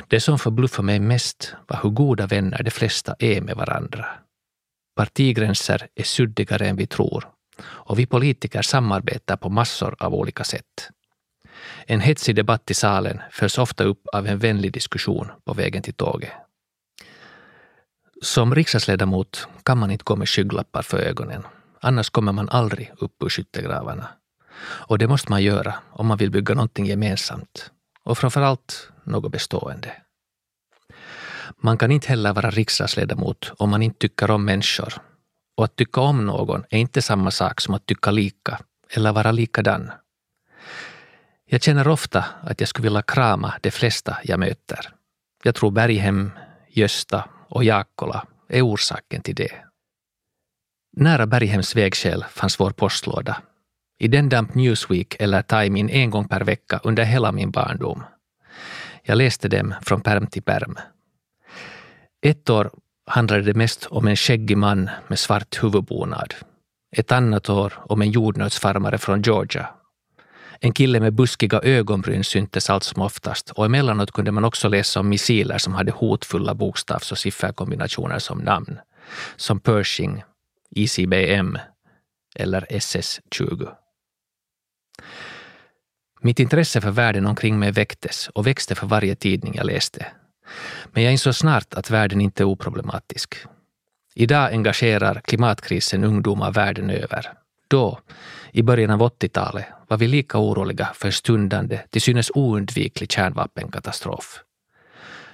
Det 0.09 0.21
som 0.21 0.39
förbluffade 0.39 0.87
mig 0.87 1.01
mest 1.01 1.55
var 1.67 1.81
hur 1.83 1.91
goda 1.91 2.27
vänner 2.27 2.63
de 2.63 2.71
flesta 2.71 3.17
är 3.19 3.41
med 3.41 3.57
varandra. 3.57 4.07
Partigränser 4.97 5.89
är 5.95 6.03
suddigare 6.03 6.69
än 6.69 6.77
vi 6.77 6.87
tror 6.87 7.29
och 7.63 7.99
vi 7.99 8.07
politiker 8.07 8.63
samarbetar 8.63 9.37
på 9.37 9.49
massor 9.49 9.97
av 9.99 10.15
olika 10.15 10.45
sätt. 10.45 10.91
En 11.87 12.01
hetsig 12.01 12.37
debatt 12.37 12.71
i 12.71 12.75
salen 12.75 13.21
följs 13.31 13.59
ofta 13.59 13.85
upp 13.85 14.07
av 14.13 14.27
en 14.27 14.39
vänlig 14.39 14.73
diskussion 14.73 15.31
på 15.45 15.55
vägen 15.55 15.83
till 15.83 15.95
tåget. 15.95 16.31
Som 18.25 18.55
riksdagsledamot 18.55 19.49
kan 19.63 19.79
man 19.79 19.91
inte 19.91 20.05
gå 20.05 20.17
med 20.17 20.29
skygglappar 20.29 20.83
för 20.83 20.99
ögonen. 20.99 21.43
Annars 21.81 22.11
kommer 22.11 22.33
man 22.33 22.49
aldrig 22.49 22.93
upp 22.99 23.23
ur 23.23 23.29
skyttegravarna. 23.29 24.09
Och 24.61 24.99
det 24.99 25.09
måste 25.09 25.31
man 25.31 25.43
göra 25.43 25.75
om 25.91 26.07
man 26.07 26.19
vill 26.19 26.31
bygga 26.31 26.55
någonting 26.55 26.87
gemensamt. 26.87 27.71
Och 28.05 28.19
framför 28.19 28.41
allt 28.41 28.91
något 29.05 29.33
bestående. 29.33 29.93
Man 31.57 31.79
kan 31.79 31.91
inte 31.91 32.09
heller 32.09 32.33
vara 32.33 32.51
riksdagsledamot 32.51 33.53
om 33.59 33.71
man 33.71 33.83
inte 33.83 33.99
tycker 33.99 34.31
om 34.31 34.45
människor. 34.45 34.95
Och 35.57 35.65
att 35.65 35.77
tycka 35.77 36.01
om 36.01 36.27
någon 36.27 36.65
är 36.71 36.79
inte 36.79 37.03
samma 37.03 37.31
sak 37.31 37.61
som 37.61 37.75
att 37.75 37.87
tycka 37.87 38.11
lika 38.11 38.61
eller 38.91 39.13
vara 39.13 39.33
likadan. 39.33 39.91
Jag 41.47 41.63
känner 41.63 41.89
ofta 41.89 42.25
att 42.43 42.61
jag 42.61 42.69
skulle 42.69 42.87
vilja 42.87 43.03
krama 43.03 43.55
de 43.61 43.71
flesta 43.71 44.17
jag 44.25 44.41
möter. 44.41 44.89
Jag 45.43 45.55
tror 45.55 45.71
Berghem, 45.71 46.31
Gösta 46.69 47.29
och 47.49 47.65
Jaakkola 47.65 48.27
är 48.49 48.67
orsaken 48.67 49.23
till 49.23 49.35
det. 49.35 49.53
Nära 50.97 51.27
Berghems 51.27 51.77
vägskäl 51.77 52.25
fanns 52.25 52.61
vår 52.61 52.71
postlåda. 52.71 53.43
I 53.99 54.09
den 54.09 54.29
damp 54.29 54.55
Newsweek 54.55 55.17
eller 55.19 55.43
Time 55.43 55.81
in 55.81 55.91
en 55.91 56.11
gång 56.11 56.29
per 56.29 56.41
vecka 56.41 56.81
under 56.85 57.05
hela 57.05 57.33
min 57.33 57.51
barndom. 57.51 58.03
Jag 59.03 59.19
läste 59.19 59.49
dem 59.49 59.75
från 59.83 60.01
perm 60.01 60.27
till 60.27 60.43
perm. 60.43 60.77
Ett 62.23 62.51
år 62.51 62.71
handlade 63.07 63.43
det 63.43 63.55
mest 63.55 63.87
om 63.87 64.09
en 64.09 64.17
skäggig 64.17 64.57
man 64.57 64.91
med 65.09 65.19
svart 65.19 65.63
huvudbonad. 65.63 66.35
Ett 66.97 67.13
annat 67.13 67.49
år 67.49 67.73
om 67.87 68.03
en 68.03 68.11
jordnötsfarmare 68.11 68.99
från 68.99 69.23
Georgia. 69.23 69.69
En 70.61 70.73
kille 70.73 71.01
med 71.01 71.13
buskiga 71.13 71.61
ögonbryn 71.63 72.25
syntes 72.25 72.71
allt 72.71 72.85
som 72.85 73.03
oftast 73.03 73.51
och 73.51 73.65
emellanåt 73.67 74.13
kunde 74.13 74.33
man 74.33 74.45
också 74.45 74.69
läsa 74.69 75.01
om 75.01 75.09
missiler 75.09 75.59
som 75.59 75.75
hade 75.75 75.93
hotfulla 75.93 76.55
bokstavs 76.55 77.13
och 77.13 77.19
sifferkombinationer 77.19 78.19
som 78.19 78.39
namn. 78.39 78.79
Som 79.37 79.61
Pershing, 79.61 80.23
ICBM 80.71 81.59
eller 82.37 82.67
SS-20. 82.71 83.69
Mitt 86.21 86.41
intresse 86.41 86.81
för 86.81 86.91
världen 86.91 87.27
omkring 87.27 87.59
mig 87.59 87.73
väcktes 87.73 88.29
och 88.29 88.47
växte 88.47 88.75
för 88.75 88.87
varje 88.87 89.15
tidning 89.15 89.55
jag 89.55 89.67
läste. 89.67 90.07
Men 90.93 91.03
jag 91.03 91.13
insåg 91.13 91.35
snart 91.35 91.75
att 91.75 91.91
världen 91.91 92.21
inte 92.21 92.43
är 92.43 92.45
oproblematisk. 92.45 93.37
Idag 94.15 94.53
engagerar 94.53 95.21
klimatkrisen 95.25 96.05
ungdomar 96.05 96.53
världen 96.53 96.91
över. 96.91 97.33
Då, 97.69 97.99
i 98.53 98.63
början 98.63 98.91
av 98.91 99.01
80-talet, 99.01 99.67
var 99.89 99.97
vi 99.97 100.09
lika 100.09 100.39
oroliga 100.39 100.91
för 100.95 101.07
en 101.07 101.13
stundande, 101.13 101.81
till 101.91 102.03
synes 102.03 102.31
oundviklig 102.35 103.13
kärnvapenkatastrof. 103.13 104.41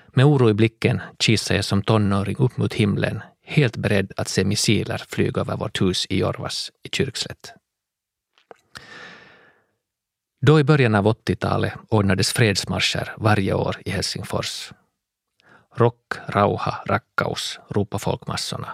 Med 0.09 0.25
oro 0.25 0.51
i 0.51 0.55
blicken 0.55 1.01
kisade 1.19 1.59
jag 1.59 1.65
som 1.65 1.83
tonåring 1.83 2.37
upp 2.37 2.57
mot 2.57 2.75
himlen, 2.75 3.23
helt 3.45 3.77
beredd 3.77 4.13
att 4.17 4.29
se 4.29 4.45
missiler 4.45 5.03
flyga 5.09 5.41
över 5.41 5.57
vårt 5.57 5.81
hus 5.81 6.07
i 6.09 6.19
Jorvas 6.19 6.71
i 6.83 6.89
Kyrkslätt. 6.89 7.53
Då 10.41 10.61
i 10.61 10.65
början 10.65 10.95
av 10.95 11.07
80-talet 11.07 11.73
ordnades 11.89 12.33
fredsmarscher 12.33 13.15
varje 13.17 13.55
år 13.55 13.77
i 13.85 13.91
Helsingfors. 13.91 14.73
Rock, 15.77 16.13
rauha, 16.27 16.83
rakkaus, 16.87 17.61
ropade 17.69 18.03
folkmassorna. 18.03 18.69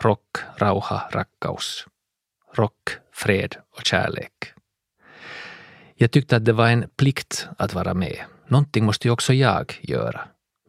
Rock, 0.00 0.36
rauha, 0.56 1.08
rakkaus. 1.12 1.86
Rock, 2.54 2.90
fred 3.12 3.56
och 3.76 3.84
kärlek. 3.84 4.52
Jag 5.94 6.10
tyckte 6.10 6.36
att 6.36 6.44
det 6.44 6.52
var 6.52 6.68
en 6.68 6.88
plikt 6.96 7.48
att 7.58 7.74
vara 7.74 7.94
med. 7.94 8.16
Någonting 8.48 8.84
måste 8.84 9.08
ju 9.08 9.12
också 9.12 9.32
jag 9.32 9.78
göra. 9.80 10.20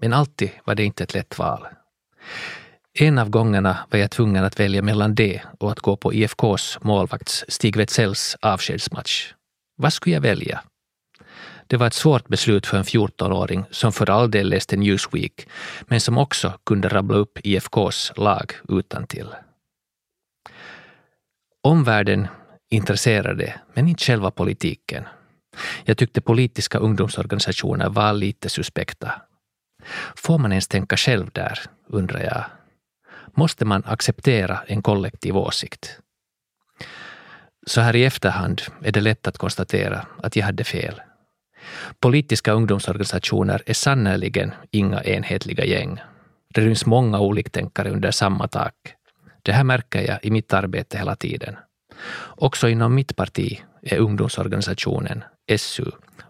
Men 0.01 0.13
alltid 0.13 0.49
var 0.65 0.75
det 0.75 0.83
inte 0.83 1.03
ett 1.03 1.13
lätt 1.13 1.39
val. 1.39 1.67
En 2.93 3.19
av 3.19 3.29
gångerna 3.29 3.77
var 3.89 3.99
jag 3.99 4.11
tvungen 4.11 4.43
att 4.43 4.59
välja 4.59 4.81
mellan 4.81 5.15
det 5.15 5.41
och 5.59 5.71
att 5.71 5.79
gå 5.79 5.97
på 5.97 6.13
IFKs 6.13 6.77
målvakts 6.81 7.45
Stig 7.47 7.77
Wetzells 7.77 8.37
avskedsmatch. 8.41 9.33
Vad 9.75 9.93
skulle 9.93 10.15
jag 10.15 10.21
välja? 10.21 10.63
Det 11.67 11.77
var 11.77 11.87
ett 11.87 11.93
svårt 11.93 12.27
beslut 12.27 12.67
för 12.67 12.77
en 12.77 12.83
14-åring 12.83 13.65
som 13.71 13.93
för 13.93 14.09
all 14.09 14.31
del 14.31 14.49
läste 14.49 14.77
Newsweek, 14.77 15.47
men 15.81 16.01
som 16.01 16.17
också 16.17 16.53
kunde 16.65 16.89
rabbla 16.89 17.17
upp 17.17 17.39
IFKs 17.43 18.11
lag 18.15 18.53
utan 18.69 19.07
till. 19.07 19.27
Omvärlden 21.63 22.27
intresserade, 22.69 23.53
men 23.73 23.87
inte 23.87 24.03
själva 24.03 24.31
politiken. 24.31 25.03
Jag 25.85 25.97
tyckte 25.97 26.21
politiska 26.21 26.77
ungdomsorganisationer 26.77 27.89
var 27.89 28.13
lite 28.13 28.49
suspekta. 28.49 29.21
Får 30.15 30.37
man 30.37 30.51
ens 30.51 30.67
tänka 30.67 30.97
själv 30.97 31.29
där, 31.31 31.59
undrar 31.87 32.19
jag. 32.19 32.43
Måste 33.33 33.65
man 33.65 33.83
acceptera 33.85 34.59
en 34.67 34.81
kollektiv 34.81 35.37
åsikt? 35.37 35.99
Så 37.65 37.81
här 37.81 37.95
i 37.95 38.05
efterhand 38.05 38.61
är 38.81 38.91
det 38.91 39.01
lätt 39.01 39.27
att 39.27 39.37
konstatera 39.37 40.05
att 40.23 40.35
jag 40.35 40.45
hade 40.45 40.63
fel. 40.63 41.01
Politiska 41.99 42.51
ungdomsorganisationer 42.51 43.61
är 43.65 43.73
sannerligen 43.73 44.51
inga 44.71 45.03
enhetliga 45.03 45.65
gäng. 45.65 46.01
Det 46.53 46.61
ryms 46.61 46.85
många 46.85 47.19
oliktänkare 47.19 47.89
under 47.89 48.11
samma 48.11 48.47
tak. 48.47 48.73
Det 49.43 49.51
här 49.51 49.63
märker 49.63 50.01
jag 50.01 50.19
i 50.25 50.31
mitt 50.31 50.53
arbete 50.53 50.97
hela 50.97 51.15
tiden. 51.15 51.55
Också 52.37 52.69
inom 52.69 52.95
mitt 52.95 53.15
parti 53.15 53.61
är 53.81 53.97
ungdomsorganisationen, 53.97 55.23
SU, 55.57 55.85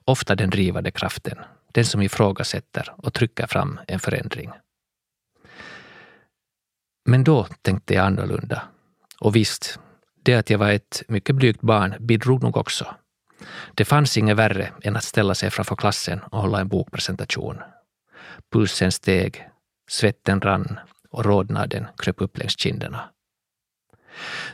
ofta 0.05 0.35
den 0.35 0.49
drivande 0.49 0.91
kraften, 0.91 1.37
den 1.71 1.85
som 1.85 2.01
ifrågasätter 2.01 2.93
och 2.97 3.13
trycker 3.13 3.47
fram 3.47 3.79
en 3.87 3.99
förändring. 3.99 4.51
Men 7.05 7.23
då 7.23 7.47
tänkte 7.61 7.93
jag 7.93 8.05
annorlunda. 8.05 8.61
Och 9.19 9.35
visst, 9.35 9.79
det 10.23 10.33
att 10.33 10.49
jag 10.49 10.57
var 10.57 10.71
ett 10.71 11.03
mycket 11.07 11.35
blygt 11.35 11.61
barn 11.61 11.95
bidrog 11.99 12.43
nog 12.43 12.57
också. 12.57 12.95
Det 13.73 13.85
fanns 13.85 14.17
inget 14.17 14.37
värre 14.37 14.69
än 14.81 14.95
att 14.95 15.03
ställa 15.03 15.35
sig 15.35 15.49
framför 15.49 15.75
klassen 15.75 16.19
och 16.19 16.41
hålla 16.41 16.59
en 16.59 16.67
bokpresentation. 16.67 17.57
Pulsen 18.51 18.91
steg, 18.91 19.47
svetten 19.89 20.41
rann 20.41 20.79
och 21.13 21.25
rodnaden 21.25 21.87
kröp 21.97 22.21
upp 22.21 22.37
längs 22.37 22.59
kinderna. 22.59 23.09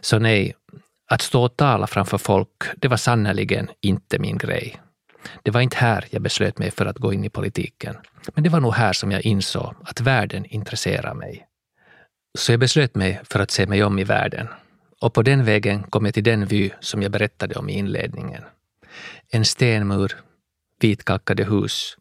Så 0.01 0.19
nej, 0.19 0.55
att 1.09 1.21
stå 1.21 1.43
och 1.43 1.57
tala 1.57 1.87
framför 1.87 2.17
folk, 2.17 2.63
det 2.77 2.87
var 2.87 2.97
sannerligen 2.97 3.69
inte 3.81 4.19
min 4.19 4.37
grej. 4.37 4.81
Det 5.43 5.51
var 5.51 5.61
inte 5.61 5.77
här 5.77 6.05
jag 6.09 6.21
beslöt 6.21 6.57
mig 6.57 6.71
för 6.71 6.85
att 6.85 6.97
gå 6.97 7.13
in 7.13 7.25
i 7.25 7.29
politiken. 7.29 7.95
Men 8.33 8.43
det 8.43 8.49
var 8.49 8.59
nog 8.59 8.73
här 8.73 8.93
som 8.93 9.11
jag 9.11 9.21
insåg 9.21 9.75
att 9.83 10.01
världen 10.01 10.45
intresserar 10.45 11.13
mig. 11.13 11.45
Så 12.37 12.51
jag 12.51 12.59
beslöt 12.59 12.95
mig 12.95 13.21
för 13.23 13.39
att 13.39 13.51
se 13.51 13.67
mig 13.67 13.83
om 13.83 13.99
i 13.99 14.03
världen. 14.03 14.47
Och 15.01 15.13
på 15.13 15.21
den 15.21 15.45
vägen 15.45 15.83
kom 15.83 16.05
jag 16.05 16.13
till 16.13 16.23
den 16.23 16.45
vy 16.45 16.69
som 16.79 17.01
jag 17.01 17.11
berättade 17.11 17.55
om 17.55 17.69
i 17.69 17.73
inledningen. 17.73 18.43
En 19.31 19.45
stenmur, 19.45 20.17
vitkalkade 20.79 21.43
hus, 21.43 21.97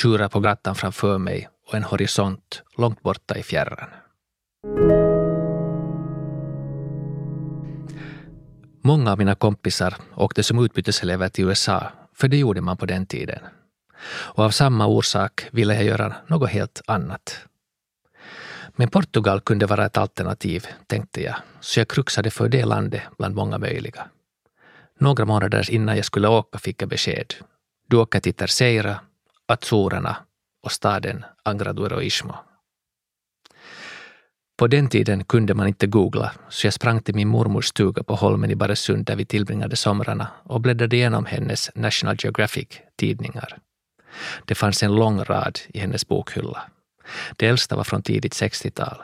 tjurar 0.00 0.28
på 0.28 0.40
gatan 0.40 0.74
framför 0.74 1.18
mig 1.18 1.48
och 1.66 1.74
en 1.74 1.84
horisont 1.84 2.62
långt 2.76 3.02
borta 3.02 3.38
i 3.38 3.42
fjärran. 3.42 3.88
Många 8.82 9.12
av 9.12 9.18
mina 9.18 9.34
kompisar 9.34 9.94
åkte 10.16 10.42
som 10.42 10.64
utbyteselever 10.64 11.28
till 11.28 11.44
USA, 11.44 11.82
för 12.14 12.28
det 12.28 12.36
gjorde 12.36 12.60
man 12.60 12.76
på 12.76 12.86
den 12.86 13.06
tiden. 13.06 13.38
Och 14.08 14.44
av 14.44 14.50
samma 14.50 14.86
orsak 14.86 15.48
ville 15.52 15.74
jag 15.74 15.84
göra 15.84 16.14
något 16.26 16.50
helt 16.50 16.82
annat. 16.86 17.46
Men 18.76 18.88
Portugal 18.88 19.40
kunde 19.40 19.66
vara 19.66 19.86
ett 19.86 19.96
alternativ, 19.96 20.66
tänkte 20.86 21.22
jag, 21.22 21.34
så 21.60 21.80
jag 21.80 21.88
kruxade 21.88 22.30
för 22.30 22.48
det 22.48 22.64
landet 22.64 23.02
bland 23.18 23.34
många 23.34 23.58
möjliga. 23.58 24.06
Några 24.98 25.24
månader 25.24 25.70
innan 25.70 25.96
jag 25.96 26.04
skulle 26.04 26.28
åka 26.28 26.58
fick 26.58 26.82
jag 26.82 26.88
besked. 26.88 27.34
Du 27.88 27.96
åker 27.96 28.20
till 28.20 28.34
Terceira, 28.34 29.00
Azorerna 29.46 30.16
och 30.64 30.72
staden 30.72 31.24
Angra 31.42 32.02
Ismo. 32.02 32.34
På 34.58 34.66
den 34.66 34.88
tiden 34.88 35.24
kunde 35.24 35.54
man 35.54 35.66
inte 35.68 35.86
googla, 35.86 36.32
så 36.48 36.66
jag 36.66 36.74
sprang 36.74 37.02
till 37.02 37.14
min 37.14 37.28
mormors 37.28 37.66
stuga 37.66 38.02
på 38.02 38.14
Holmen 38.14 38.50
i 38.50 38.54
Baresund 38.54 39.04
där 39.04 39.16
vi 39.16 39.24
tillbringade 39.24 39.76
somrarna 39.76 40.28
och 40.42 40.60
bläddrade 40.60 40.96
igenom 40.96 41.26
hennes 41.26 41.70
National 41.74 42.16
Geographic-tidningar. 42.18 43.58
Det 44.44 44.54
fanns 44.54 44.82
en 44.82 44.94
lång 44.94 45.24
rad 45.24 45.58
i 45.68 45.78
hennes 45.78 46.08
bokhylla. 46.08 46.62
Det 47.36 47.46
äldsta 47.46 47.76
var 47.76 47.84
från 47.84 48.02
tidigt 48.02 48.32
60-tal. 48.32 49.02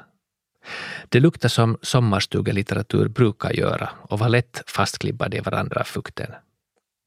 Det 1.09 1.21
luktade 1.21 1.51
som 1.51 1.79
sommarstugelitteratur 1.83 3.09
brukar 3.09 3.53
göra 3.53 3.91
och 4.03 4.19
var 4.19 4.29
lätt 4.29 4.63
fastklibbade 4.67 5.37
i 5.37 5.41
varandra 5.41 5.81
av 5.81 5.85
fukten. 5.85 6.31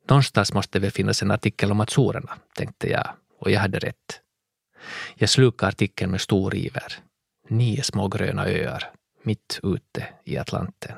Någonstans 0.09 0.53
måste 0.53 0.79
det 0.79 0.81
väl 0.81 0.91
finnas 0.91 1.21
en 1.21 1.31
artikel 1.31 1.71
om 1.71 1.81
Azorerna, 1.81 2.31
tänkte 2.55 2.89
jag, 2.89 3.07
och 3.39 3.51
jag 3.51 3.59
hade 3.59 3.79
rätt. 3.79 4.22
Jag 5.15 5.29
slukade 5.29 5.67
artikeln 5.67 6.11
med 6.11 6.21
stor 6.21 6.55
iver. 6.55 6.93
Nio 7.49 7.83
små 7.83 8.07
gröna 8.07 8.45
öar, 8.45 8.83
mitt 9.23 9.59
ute 9.63 10.07
i 10.23 10.37
Atlanten. 10.37 10.95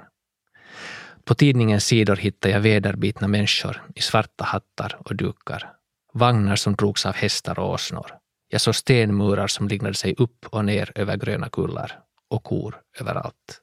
På 1.24 1.36
tidningens 1.36 1.86
sidor 1.86 2.16
hittade 2.16 2.54
jag 2.54 2.62
vederbitna 2.62 3.28
människor 3.28 3.84
i 3.96 4.02
svarta 4.02 4.44
hattar 4.44 4.98
och 5.00 5.16
dukar. 5.16 5.72
Vagnar 6.14 6.56
som 6.56 6.76
drogs 6.76 7.06
av 7.06 7.16
hästar 7.16 7.60
och 7.60 7.70
åsnor. 7.70 8.12
Jag 8.50 8.62
såg 8.62 8.76
stenmurar 8.76 9.48
som 9.48 9.68
lignade 9.68 9.96
sig 9.96 10.16
upp 10.18 10.46
och 10.50 10.66
ner 10.66 10.92
över 10.96 11.18
gröna 11.18 11.50
kullar 11.50 12.00
och 12.30 12.44
kor 12.44 12.82
överallt. 13.00 13.62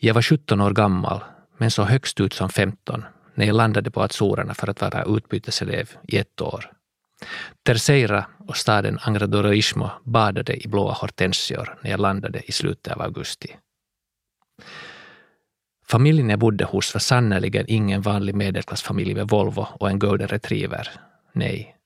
Jag 0.00 0.14
var 0.14 0.22
17 0.22 0.60
år 0.60 0.70
gammal, 0.70 1.24
men 1.58 1.70
såg 1.70 1.86
högst 1.86 2.20
ut 2.20 2.32
som 2.32 2.48
15 2.48 3.04
när 3.34 3.46
jag 3.46 3.56
landade 3.56 3.90
på 3.90 4.02
Azorerna 4.02 4.54
för 4.54 4.70
att 4.70 4.80
vara 4.80 5.04
utbyteselev 5.04 5.90
i 6.08 6.16
ett 6.18 6.40
år. 6.40 6.72
Terceira 7.62 8.26
och 8.48 8.56
staden 8.56 8.98
Angradoroismo 9.02 9.90
badade 10.04 10.64
i 10.64 10.68
blåa 10.68 10.92
hortensior 10.92 11.78
när 11.82 11.90
jag 11.90 12.00
landade 12.00 12.42
i 12.44 12.52
slutet 12.52 12.92
av 12.92 13.02
augusti. 13.02 13.56
Familjen 15.86 16.30
jag 16.30 16.38
bodde 16.38 16.64
hos 16.64 16.94
var 16.94 17.00
sannerligen 17.00 17.64
ingen 17.68 18.02
vanlig 18.02 18.34
medelklassfamilj 18.34 19.14
med 19.14 19.28
Volvo 19.28 19.66
och 19.80 19.90
en 19.90 19.98
golden 19.98 20.28
retriever. 20.28 20.88
Nej. 21.32 21.76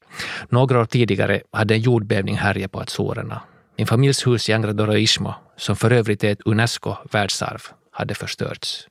Några 0.48 0.80
år 0.80 0.84
tidigare 0.84 1.42
hade 1.52 1.74
en 1.74 1.80
jordbävning 1.80 2.36
härjat 2.36 2.72
på 2.72 2.80
Azorerna. 2.80 3.42
Min 3.76 3.86
familjs 3.86 4.26
hus 4.26 4.48
i 4.48 4.52
Angradoroismo, 4.52 5.34
som 5.56 5.76
för 5.76 5.90
övrigt 5.90 6.24
är 6.24 6.32
ett 6.32 6.46
Unesco-världsarv, 6.46 7.62
hade 7.90 8.14
förstörts. 8.14 8.88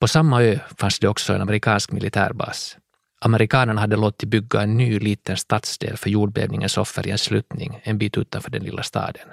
På 0.00 0.08
samma 0.08 0.42
ö 0.42 0.58
fanns 0.78 0.98
det 0.98 1.08
också 1.08 1.32
en 1.32 1.40
amerikansk 1.40 1.92
militärbas. 1.92 2.76
Amerikanerna 3.20 3.80
hade 3.80 3.96
låtit 3.96 4.28
bygga 4.28 4.60
en 4.60 4.76
ny 4.76 4.98
liten 4.98 5.36
stadsdel 5.36 5.96
för 5.96 6.10
jordbävningens 6.10 6.78
offer 6.78 7.06
i 7.06 7.10
en 7.10 7.18
sluttning 7.18 7.80
en 7.82 7.98
bit 7.98 8.18
utanför 8.18 8.50
den 8.50 8.62
lilla 8.62 8.82
staden. 8.82 9.28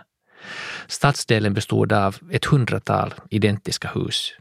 Stadsdelen 0.87 1.53
bestod 1.53 1.93
av 1.93 2.17
ett 2.31 2.45
hundratal 2.45 3.13
identiska 3.29 3.91
hus. 3.95 4.33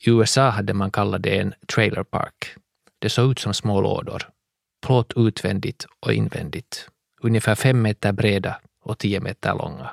I 0.00 0.10
USA 0.10 0.50
hade 0.50 0.74
man 0.74 0.90
kallat 0.90 1.22
det 1.22 1.38
en 1.38 1.54
trailer 1.74 2.04
park. 2.04 2.54
Det 2.98 3.08
såg 3.08 3.30
ut 3.30 3.38
som 3.38 3.54
små 3.54 3.80
lådor. 3.80 4.28
Plåt 4.86 5.12
utvändigt 5.16 5.86
och 6.00 6.12
invändigt. 6.12 6.88
Ungefär 7.22 7.54
fem 7.54 7.82
meter 7.82 8.12
breda 8.12 8.60
och 8.84 8.98
tio 8.98 9.20
meter 9.20 9.54
långa. 9.54 9.90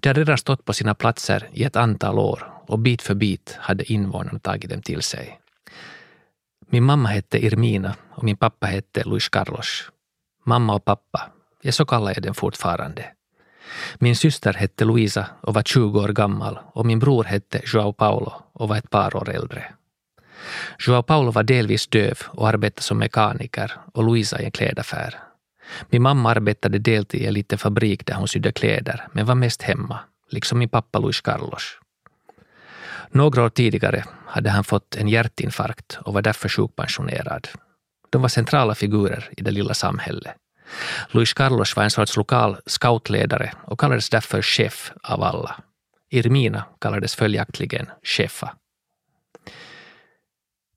De 0.00 0.08
hade 0.08 0.20
redan 0.20 0.38
stått 0.38 0.64
på 0.64 0.72
sina 0.72 0.94
platser 0.94 1.48
i 1.52 1.64
ett 1.64 1.76
antal 1.76 2.18
år 2.18 2.52
och 2.66 2.78
bit 2.78 3.02
för 3.02 3.14
bit 3.14 3.56
hade 3.60 3.92
invånarna 3.92 4.38
tagit 4.38 4.70
dem 4.70 4.82
till 4.82 5.02
sig. 5.02 5.40
Min 6.70 6.84
mamma 6.84 7.08
hette 7.08 7.44
Irmina 7.44 7.94
och 8.10 8.24
min 8.24 8.36
pappa 8.36 8.66
hette 8.66 9.04
Luis 9.04 9.28
Carlos. 9.28 9.90
Mamma 10.44 10.74
och 10.74 10.84
pappa, 10.84 11.30
ja 11.62 11.72
så 11.72 11.84
kallar 11.84 12.12
jag 12.14 12.22
dem 12.22 12.34
fortfarande. 12.34 13.04
Min 13.98 14.16
syster 14.16 14.52
hette 14.52 14.84
Luisa 14.84 15.26
och 15.40 15.54
var 15.54 15.62
20 15.62 16.00
år 16.00 16.08
gammal 16.08 16.58
och 16.72 16.86
min 16.86 16.98
bror 16.98 17.24
hette 17.24 17.60
Joao 17.64 17.92
Paulo 17.92 18.32
och 18.52 18.68
var 18.68 18.76
ett 18.76 18.90
par 18.90 19.16
år 19.16 19.28
äldre. 19.28 19.64
Joao 20.78 21.02
Paulo 21.02 21.30
var 21.30 21.42
delvis 21.42 21.86
döv 21.86 22.18
och 22.26 22.48
arbetade 22.48 22.82
som 22.82 22.98
mekaniker 22.98 23.72
och 23.94 24.04
Luisa 24.04 24.40
i 24.40 24.44
en 24.44 24.50
klädaffär. 24.50 25.14
Min 25.90 26.02
mamma 26.02 26.30
arbetade 26.30 26.78
deltid 26.78 27.22
i 27.22 27.26
en 27.26 27.34
liten 27.34 27.58
fabrik 27.58 28.06
där 28.06 28.14
hon 28.14 28.28
sydde 28.28 28.52
kläder 28.52 29.08
men 29.12 29.26
var 29.26 29.34
mest 29.34 29.62
hemma, 29.62 29.98
liksom 30.30 30.58
min 30.58 30.68
pappa 30.68 30.98
Luis 30.98 31.20
Carlos. 31.20 31.78
Några 33.10 33.44
år 33.44 33.48
tidigare 33.48 34.04
hade 34.26 34.50
han 34.50 34.64
fått 34.64 34.96
en 34.96 35.08
hjärtinfarkt 35.08 35.98
och 36.04 36.14
var 36.14 36.22
därför 36.22 36.48
sjukpensionerad. 36.48 37.48
De 38.10 38.22
var 38.22 38.28
centrala 38.28 38.74
figurer 38.74 39.28
i 39.36 39.42
det 39.42 39.50
lilla 39.50 39.74
samhället. 39.74 40.34
Luis 41.10 41.32
Carlos 41.32 41.76
var 41.76 41.84
en 41.84 41.90
sorts 41.90 42.16
lokal 42.16 42.56
scoutledare 42.66 43.52
och 43.64 43.80
kallades 43.80 44.10
därför 44.10 44.42
chef 44.42 44.92
av 45.02 45.22
alla. 45.22 45.56
Irmina 46.10 46.64
kallades 46.80 47.14
följaktligen 47.14 47.86
chefa. 48.02 48.56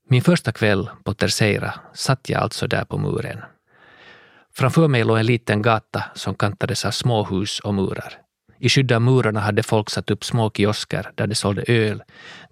Min 0.08 0.22
första 0.22 0.52
kväll 0.52 0.90
på 1.04 1.14
Terceira 1.14 1.74
satt 1.94 2.28
jag 2.28 2.42
alltså 2.42 2.66
där 2.66 2.84
på 2.84 2.98
muren. 2.98 3.40
Framför 4.54 4.88
mig 4.88 5.04
låg 5.04 5.18
en 5.18 5.26
liten 5.26 5.62
gata 5.62 6.04
som 6.14 6.34
kantades 6.34 6.84
av 6.84 6.90
småhus 6.90 7.60
och 7.60 7.74
murar. 7.74 8.18
I 8.60 8.68
skydd 8.68 8.92
av 8.92 9.02
murarna 9.02 9.40
hade 9.40 9.62
folk 9.62 9.90
satt 9.90 10.10
upp 10.10 10.24
små 10.24 10.50
kiosker 10.50 11.12
där 11.14 11.26
de 11.26 11.34
sålde 11.34 11.64
öl, 11.68 12.02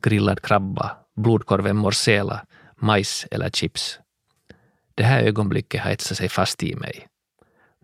grillad 0.03 0.43
krabba, 0.43 0.97
blodkorven 1.17 1.77
morsela, 1.77 2.47
majs 2.77 3.27
eller 3.31 3.51
chips. 3.51 4.01
Det 4.95 5.05
här 5.05 5.23
ögonblicket 5.23 5.83
har 5.83 5.91
etsat 5.91 6.19
sig 6.19 6.29
fast 6.29 6.63
i 6.63 6.75
mig. 6.75 7.07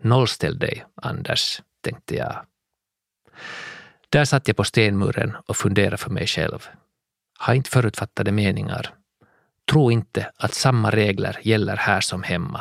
Nollställ 0.02 0.58
dig, 0.58 0.84
Anders, 1.02 1.62
tänkte 1.80 2.16
jag. 2.16 2.36
Där 4.08 4.24
satt 4.24 4.48
jag 4.48 4.56
på 4.56 4.64
stenmuren 4.64 5.36
och 5.46 5.56
funderade 5.56 5.96
för 5.96 6.10
mig 6.10 6.26
själv. 6.26 6.68
Ha 7.46 7.54
inte 7.54 7.70
förutfattade 7.70 8.32
meningar. 8.32 8.94
Tro 9.70 9.90
inte 9.90 10.30
att 10.36 10.54
samma 10.54 10.90
regler 10.90 11.38
gäller 11.42 11.76
här 11.76 12.00
som 12.00 12.22
hemma. 12.22 12.60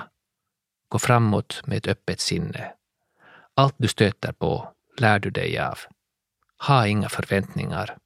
Gå 0.88 1.00
framåt 1.00 1.62
med 1.65 1.77
ett 1.77 1.88
öppet 1.88 2.20
sinne. 2.20 2.72
Allt 3.55 3.75
du 3.77 3.88
stöter 3.88 4.32
på 4.32 4.74
lär 4.98 5.20
du 5.20 5.30
dig 5.30 5.60
av. 5.60 5.80
Ha 6.68 6.88
inga 6.88 7.10
förväntningar 7.10 7.98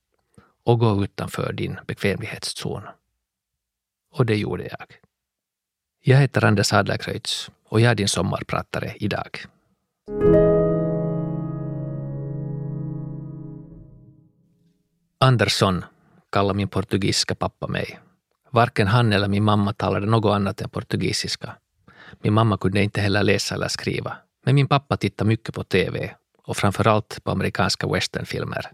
och 0.64 0.80
gå 0.80 1.04
utanför 1.04 1.54
din 1.54 1.80
bekvämlighetszon. 1.88 2.84
Och 4.14 4.26
det 4.26 4.36
gjorde 4.36 4.64
jag. 4.64 4.88
Jag 6.04 6.18
heter 6.18 6.46
Anders 6.46 6.74
Adlercreutz 6.74 7.52
och 7.70 7.82
jag 7.82 7.92
är 7.92 7.96
din 7.96 8.08
sommarpratare 8.08 8.94
idag. 8.96 9.40
Andersson 15.20 15.86
kallar 16.30 16.54
min 16.54 16.68
portugisiska 16.68 17.36
pappa 17.36 17.68
mig. 17.68 18.00
Varken 18.50 18.88
han 18.88 19.14
eller 19.14 19.28
min 19.28 19.44
mamma 19.44 19.74
talade 19.74 20.06
något 20.06 20.36
annat 20.36 20.62
än 20.62 20.70
portugisiska. 20.70 21.56
Min 22.22 22.34
mamma 22.34 22.58
kunde 22.58 22.84
inte 22.84 23.02
heller 23.02 23.24
läsa 23.24 23.56
eller 23.56 23.68
skriva. 23.68 24.18
Men 24.46 24.56
min 24.56 24.68
pappa 24.68 24.98
tittade 24.98 25.28
mycket 25.28 25.56
på 25.56 25.64
TV 25.64 26.16
och 26.48 26.58
framför 26.58 26.88
allt 26.88 27.24
på 27.24 27.32
amerikanska 27.32 27.88
westernfilmer. 27.88 28.72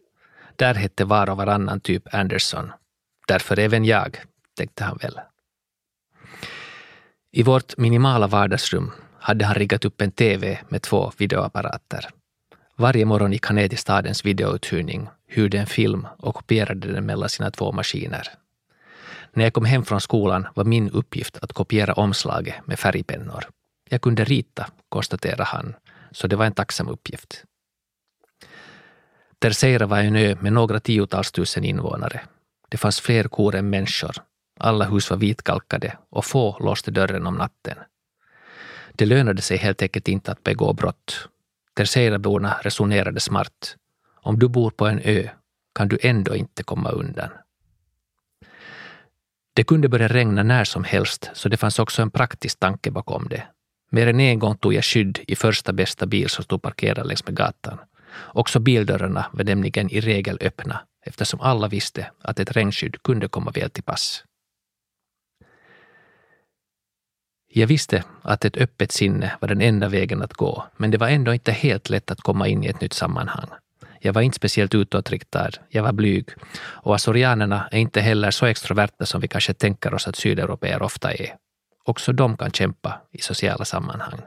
Där 0.56 0.74
hette 0.74 1.06
var 1.06 1.30
och 1.30 1.38
varannan 1.38 1.80
typ 1.80 2.14
Anderson. 2.14 2.72
Därför 3.28 3.60
även 3.60 3.86
jag, 3.86 4.18
tänkte 4.58 4.84
han 4.84 4.98
väl. 5.02 5.20
I 7.32 7.44
vårt 7.44 7.78
minimala 7.78 8.28
vardagsrum 8.28 8.92
hade 9.20 9.46
han 9.46 9.56
riggat 9.56 9.86
upp 9.86 10.02
en 10.02 10.12
TV 10.12 10.60
med 10.70 10.82
två 10.82 11.12
videoapparater. 11.18 12.10
Varje 12.76 13.06
morgon 13.06 13.32
gick 13.32 13.46
han 13.46 13.56
ner 13.56 13.68
till 13.68 13.78
stadens 13.78 14.26
videouthyrning, 14.26 15.10
hyrde 15.28 15.60
en 15.60 15.68
film 15.68 16.08
och 16.18 16.36
kopierade 16.36 16.94
den 16.94 17.06
mellan 17.06 17.30
sina 17.30 17.52
två 17.52 17.72
maskiner. 17.72 18.28
När 19.34 19.44
jag 19.44 19.54
kom 19.54 19.66
hem 19.66 19.86
från 19.86 20.02
skolan 20.02 20.48
var 20.56 20.64
min 20.64 20.90
uppgift 20.90 21.38
att 21.42 21.54
kopiera 21.54 21.94
omslaget 21.94 22.68
med 22.68 22.80
färgpennor. 22.80 23.44
Jag 23.90 24.02
kunde 24.02 24.24
rita, 24.24 24.68
konstaterade 24.90 25.44
han, 25.44 25.76
så 26.12 26.28
det 26.28 26.36
var 26.36 26.46
en 26.46 26.54
tacksam 26.54 26.88
uppgift. 26.88 27.44
Terceira 29.44 29.86
var 29.86 30.00
en 30.00 30.16
ö 30.16 30.36
med 30.40 30.54
några 30.54 30.80
tiotals 30.80 31.32
tusen 31.32 31.64
invånare. 31.64 32.22
Det 32.70 32.78
fanns 32.78 33.02
fler 33.02 33.24
kor 33.24 33.56
än 33.56 33.70
människor. 33.70 34.16
Alla 34.60 34.86
hus 34.86 35.10
var 35.10 35.18
vitkalkade 35.18 35.98
och 36.10 36.26
få 36.26 36.58
låste 36.60 36.92
dörren 36.92 37.28
om 37.28 37.36
natten. 37.36 37.78
Det 38.92 39.06
lönade 39.06 39.42
sig 39.42 39.58
helt 39.58 39.82
enkelt 39.82 40.08
inte 40.08 40.32
att 40.32 40.44
begå 40.44 40.74
brott. 40.74 41.30
Terceiraborna 41.76 42.58
resonerade 42.62 43.20
smart. 43.20 43.76
Om 44.22 44.40
du 44.40 44.48
bor 44.48 44.72
på 44.72 44.88
en 44.88 45.02
ö 45.04 45.30
kan 45.76 45.88
du 45.88 45.98
ändå 46.02 46.36
inte 46.36 46.64
komma 46.64 46.90
undan. 46.90 47.30
Det 49.54 49.64
kunde 49.64 49.90
börja 49.90 50.08
regna 50.08 50.44
när 50.44 50.64
som 50.64 50.84
helst, 50.84 51.30
så 51.34 51.50
det 51.50 51.58
fanns 51.58 51.80
också 51.80 52.02
en 52.02 52.12
praktisk 52.12 52.60
tanke 52.60 52.92
bakom 52.92 53.28
det. 53.30 53.44
Mer 53.92 54.08
än 54.08 54.20
en 54.20 54.40
gång 54.40 54.58
tog 54.58 54.74
jag 54.74 54.84
skydd 54.84 55.20
i 55.28 55.36
första 55.36 55.74
bästa 55.74 56.06
bil 56.06 56.30
som 56.30 56.44
stod 56.44 56.62
parkerad 56.62 57.08
längs 57.08 57.26
med 57.26 57.36
gatan. 57.36 57.80
Också 58.16 58.60
bildörrarna 58.60 59.26
var 59.32 59.44
nämligen 59.44 59.90
i 59.90 60.02
regel 60.02 60.38
öppna 60.42 60.80
eftersom 61.06 61.42
alla 61.42 61.68
visste 61.68 62.12
att 62.22 62.40
ett 62.40 62.52
regnskydd 62.52 63.04
kunde 63.04 63.28
komma 63.28 63.52
väl 63.52 63.70
till 63.70 63.84
pass. 63.84 64.24
Jag 67.56 67.68
visste 67.68 68.04
att 68.22 68.46
ett 68.46 68.58
öppet 68.58 68.92
sinne 68.92 69.38
var 69.42 69.48
den 69.48 69.62
enda 69.62 69.90
vägen 69.90 70.22
att 70.22 70.34
gå, 70.34 70.66
men 70.78 70.92
det 70.92 70.98
var 70.98 71.08
ändå 71.08 71.34
inte 71.34 71.52
helt 71.52 71.90
lätt 71.90 72.12
att 72.12 72.22
komma 72.22 72.48
in 72.48 72.64
i 72.64 72.68
ett 72.68 72.82
nytt 72.82 72.94
sammanhang. 72.94 73.50
Jag 74.00 74.14
var 74.14 74.22
inte 74.22 74.36
speciellt 74.36 74.76
utåtriktad, 74.76 75.52
jag 75.70 75.84
var 75.84 75.92
blyg 75.92 76.30
och 76.58 76.96
azorianerna 76.96 77.68
är 77.72 77.80
inte 77.80 78.02
heller 78.02 78.32
så 78.32 78.46
extroverta 78.46 79.06
som 79.06 79.22
vi 79.22 79.28
kanske 79.28 79.54
tänker 79.54 79.94
oss 79.94 80.08
att 80.08 80.16
sydeuropeer 80.16 80.82
ofta 80.82 81.14
är. 81.14 81.36
Också 81.86 82.14
de 82.14 82.38
kan 82.38 82.52
kämpa 82.52 83.02
i 83.12 83.22
sociala 83.22 83.66
sammanhang. 83.66 84.20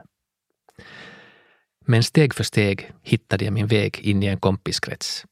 Men 1.89 2.03
steg 2.03 2.33
för 2.33 2.43
steg 2.43 2.91
hittade 3.03 3.45
jag 3.45 3.53
min 3.53 3.67
väg 3.67 3.99
in 3.99 4.23
i 4.23 4.25
en 4.25 4.39
kompiskrets. 4.39 5.25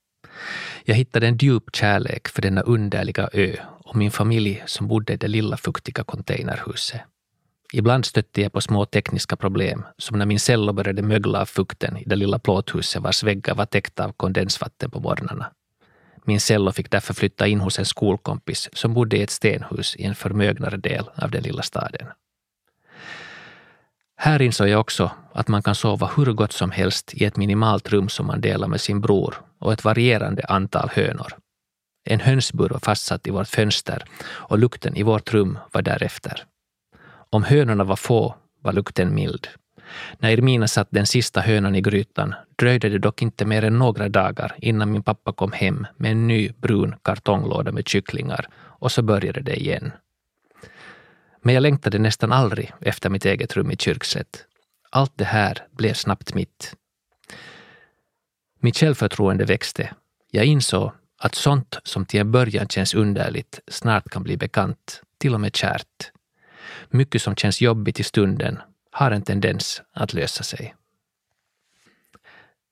Jag 0.86 0.96
hittade 0.96 1.28
en 1.28 1.38
djup 1.38 1.76
kärlek 1.76 2.28
för 2.28 2.42
denna 2.42 2.62
underliga 2.62 3.30
ö 3.34 3.56
och 3.84 3.96
min 3.96 4.12
familj 4.12 4.64
som 4.66 4.88
bodde 4.88 5.14
i 5.14 5.18
det 5.18 5.28
lilla 5.28 5.58
fuktiga 5.58 6.04
containerhuset. 6.04 7.02
Ibland 7.74 8.06
stötte 8.06 8.42
jag 8.42 8.54
på 8.54 8.62
små 8.62 8.86
tekniska 8.86 9.36
problem, 9.36 9.86
som 9.98 10.20
när 10.20 10.26
min 10.26 10.40
cello 10.40 10.74
började 10.74 11.02
mögla 11.02 11.42
av 11.42 11.46
fukten 11.46 11.98
i 11.98 12.04
det 12.06 12.16
lilla 12.16 12.40
plåthuset 12.40 13.02
vars 13.02 13.24
väggar 13.24 13.56
var 13.56 13.66
täckta 13.66 14.06
av 14.06 14.12
kondensvatten 14.12 14.92
på 14.92 15.00
morgnarna. 15.00 15.52
Min 16.24 16.40
cello 16.40 16.72
fick 16.72 16.92
därför 16.92 17.14
flytta 17.14 17.48
in 17.48 17.60
hos 17.60 17.80
en 17.80 17.86
skolkompis 17.86 18.70
som 18.74 18.94
bodde 18.94 19.18
i 19.18 19.22
ett 19.22 19.30
stenhus 19.30 19.96
i 19.96 20.04
en 20.04 20.16
förmögnare 20.16 20.78
del 20.78 21.10
av 21.16 21.32
den 21.32 21.44
lilla 21.44 21.64
staden. 21.64 22.08
Här 24.18 24.42
insåg 24.42 24.68
jag 24.68 24.80
också 24.80 25.12
att 25.34 25.48
man 25.48 25.64
kan 25.64 25.76
sova 25.76 26.12
hur 26.18 26.34
gott 26.34 26.52
som 26.52 26.72
helst 26.72 27.14
i 27.14 27.26
ett 27.26 27.38
minimalt 27.38 27.90
rum 27.90 28.10
som 28.10 28.28
man 28.28 28.42
delar 28.42 28.68
med 28.68 28.82
sin 28.82 29.02
bror 29.02 29.42
och 29.60 29.74
ett 29.74 29.84
varierande 29.84 30.46
antal 30.46 30.90
hönor. 30.94 31.34
En 32.10 32.20
hönsbur 32.20 32.70
var 32.70 32.80
fastsatt 32.80 33.28
i 33.28 33.32
vårt 33.32 33.48
fönster 33.48 34.04
och 34.26 34.60
lukten 34.60 34.96
i 34.96 35.04
vårt 35.04 35.34
rum 35.34 35.60
var 35.72 35.82
därefter. 35.82 36.44
Om 37.30 37.44
hönorna 37.44 37.84
var 37.84 37.96
få 37.96 38.36
var 38.62 38.74
lukten 38.74 39.16
mild. 39.16 39.48
När 40.20 40.30
Irmina 40.30 40.68
satt 40.68 40.88
den 40.92 41.06
sista 41.06 41.42
hönan 41.42 41.76
i 41.76 41.82
grytan 41.82 42.34
dröjde 42.56 42.90
det 42.90 43.00
dock 43.00 43.22
inte 43.22 43.46
mer 43.46 43.64
än 43.64 43.80
några 43.80 44.10
dagar 44.10 44.56
innan 44.58 44.92
min 44.92 45.04
pappa 45.04 45.34
kom 45.34 45.52
hem 45.52 45.88
med 45.98 46.12
en 46.12 46.28
ny 46.28 46.52
brun 46.58 46.96
kartonglåda 47.02 47.72
med 47.72 47.88
kycklingar 47.88 48.48
och 48.56 48.92
så 48.92 49.02
började 49.02 49.42
det 49.42 49.56
igen. 49.56 49.92
Men 51.46 51.54
jag 51.56 51.62
längtade 51.62 52.00
nästan 52.00 52.32
aldrig 52.32 52.74
efter 52.82 53.10
mitt 53.10 53.26
eget 53.26 53.58
rum 53.58 53.72
i 53.72 53.78
Kyrkslätt. 53.78 54.46
Allt 54.90 55.12
det 55.16 55.26
här 55.26 55.68
blev 55.72 55.94
snabbt 55.94 56.34
mitt. 56.34 56.76
Mitt 58.60 58.78
självförtroende 58.78 59.46
växte. 59.46 59.94
Jag 60.32 60.46
insåg 60.46 60.92
att 61.20 61.36
sånt 61.36 61.78
som 61.84 62.06
till 62.06 62.20
en 62.20 62.32
början 62.32 62.68
känns 62.68 62.94
underligt 62.94 63.60
snart 63.68 64.10
kan 64.10 64.24
bli 64.24 64.38
bekant, 64.38 65.02
till 65.18 65.34
och 65.34 65.42
med 65.42 65.56
kärt. 65.56 66.12
Mycket 66.90 67.22
som 67.22 67.36
känns 67.36 67.62
jobbigt 67.62 68.00
i 68.00 68.04
stunden 68.04 68.60
har 68.92 69.12
en 69.12 69.22
tendens 69.22 69.82
att 69.94 70.14
lösa 70.14 70.44
sig. 70.44 70.76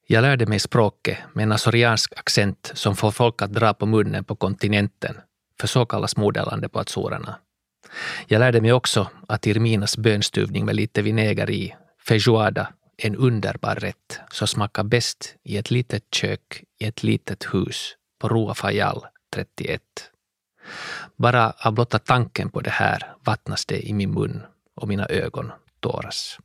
Jag 0.07 0.21
lärde 0.21 0.45
mig 0.45 0.59
språket 0.59 1.17
med 1.33 1.43
en 1.43 1.51
azoriansk 1.51 2.13
accent 2.17 2.71
som 2.73 2.95
får 2.95 3.11
folk 3.11 3.41
att 3.41 3.53
dra 3.53 3.73
på 3.73 3.85
munnen 3.85 4.23
på 4.23 4.35
kontinenten, 4.35 5.17
för 5.59 5.67
så 5.67 5.85
kallas 5.85 6.17
moderlandet 6.17 6.71
på 6.71 6.79
Azorerna. 6.79 7.39
Jag 8.27 8.39
lärde 8.39 8.61
mig 8.61 8.73
också 8.73 9.09
att 9.27 9.47
Irminas 9.47 9.97
bönstuvning 9.97 10.65
med 10.65 10.75
lite 10.75 11.01
vinäger 11.01 11.49
i, 11.49 11.75
feijoada, 12.07 12.67
en 12.97 13.15
underbar 13.15 13.75
rätt 13.75 14.19
som 14.31 14.47
smakar 14.47 14.83
bäst 14.83 15.35
i 15.43 15.57
ett 15.57 15.71
litet 15.71 16.03
kök 16.11 16.63
i 16.79 16.85
ett 16.85 17.03
litet 17.03 17.53
hus 17.53 17.95
på 18.19 18.29
Rua 18.29 18.53
Fajal 18.53 19.05
31. 19.33 19.81
Bara 21.15 21.51
av 21.51 21.73
blotta 21.73 21.99
tanken 21.99 22.49
på 22.49 22.61
det 22.61 22.69
här 22.69 23.15
vattnas 23.25 23.65
det 23.65 23.87
i 23.87 23.93
min 23.93 24.11
mun 24.13 24.41
och 24.75 24.87
mina 24.87 25.05
ögon 25.05 25.51
tåras. 25.79 26.37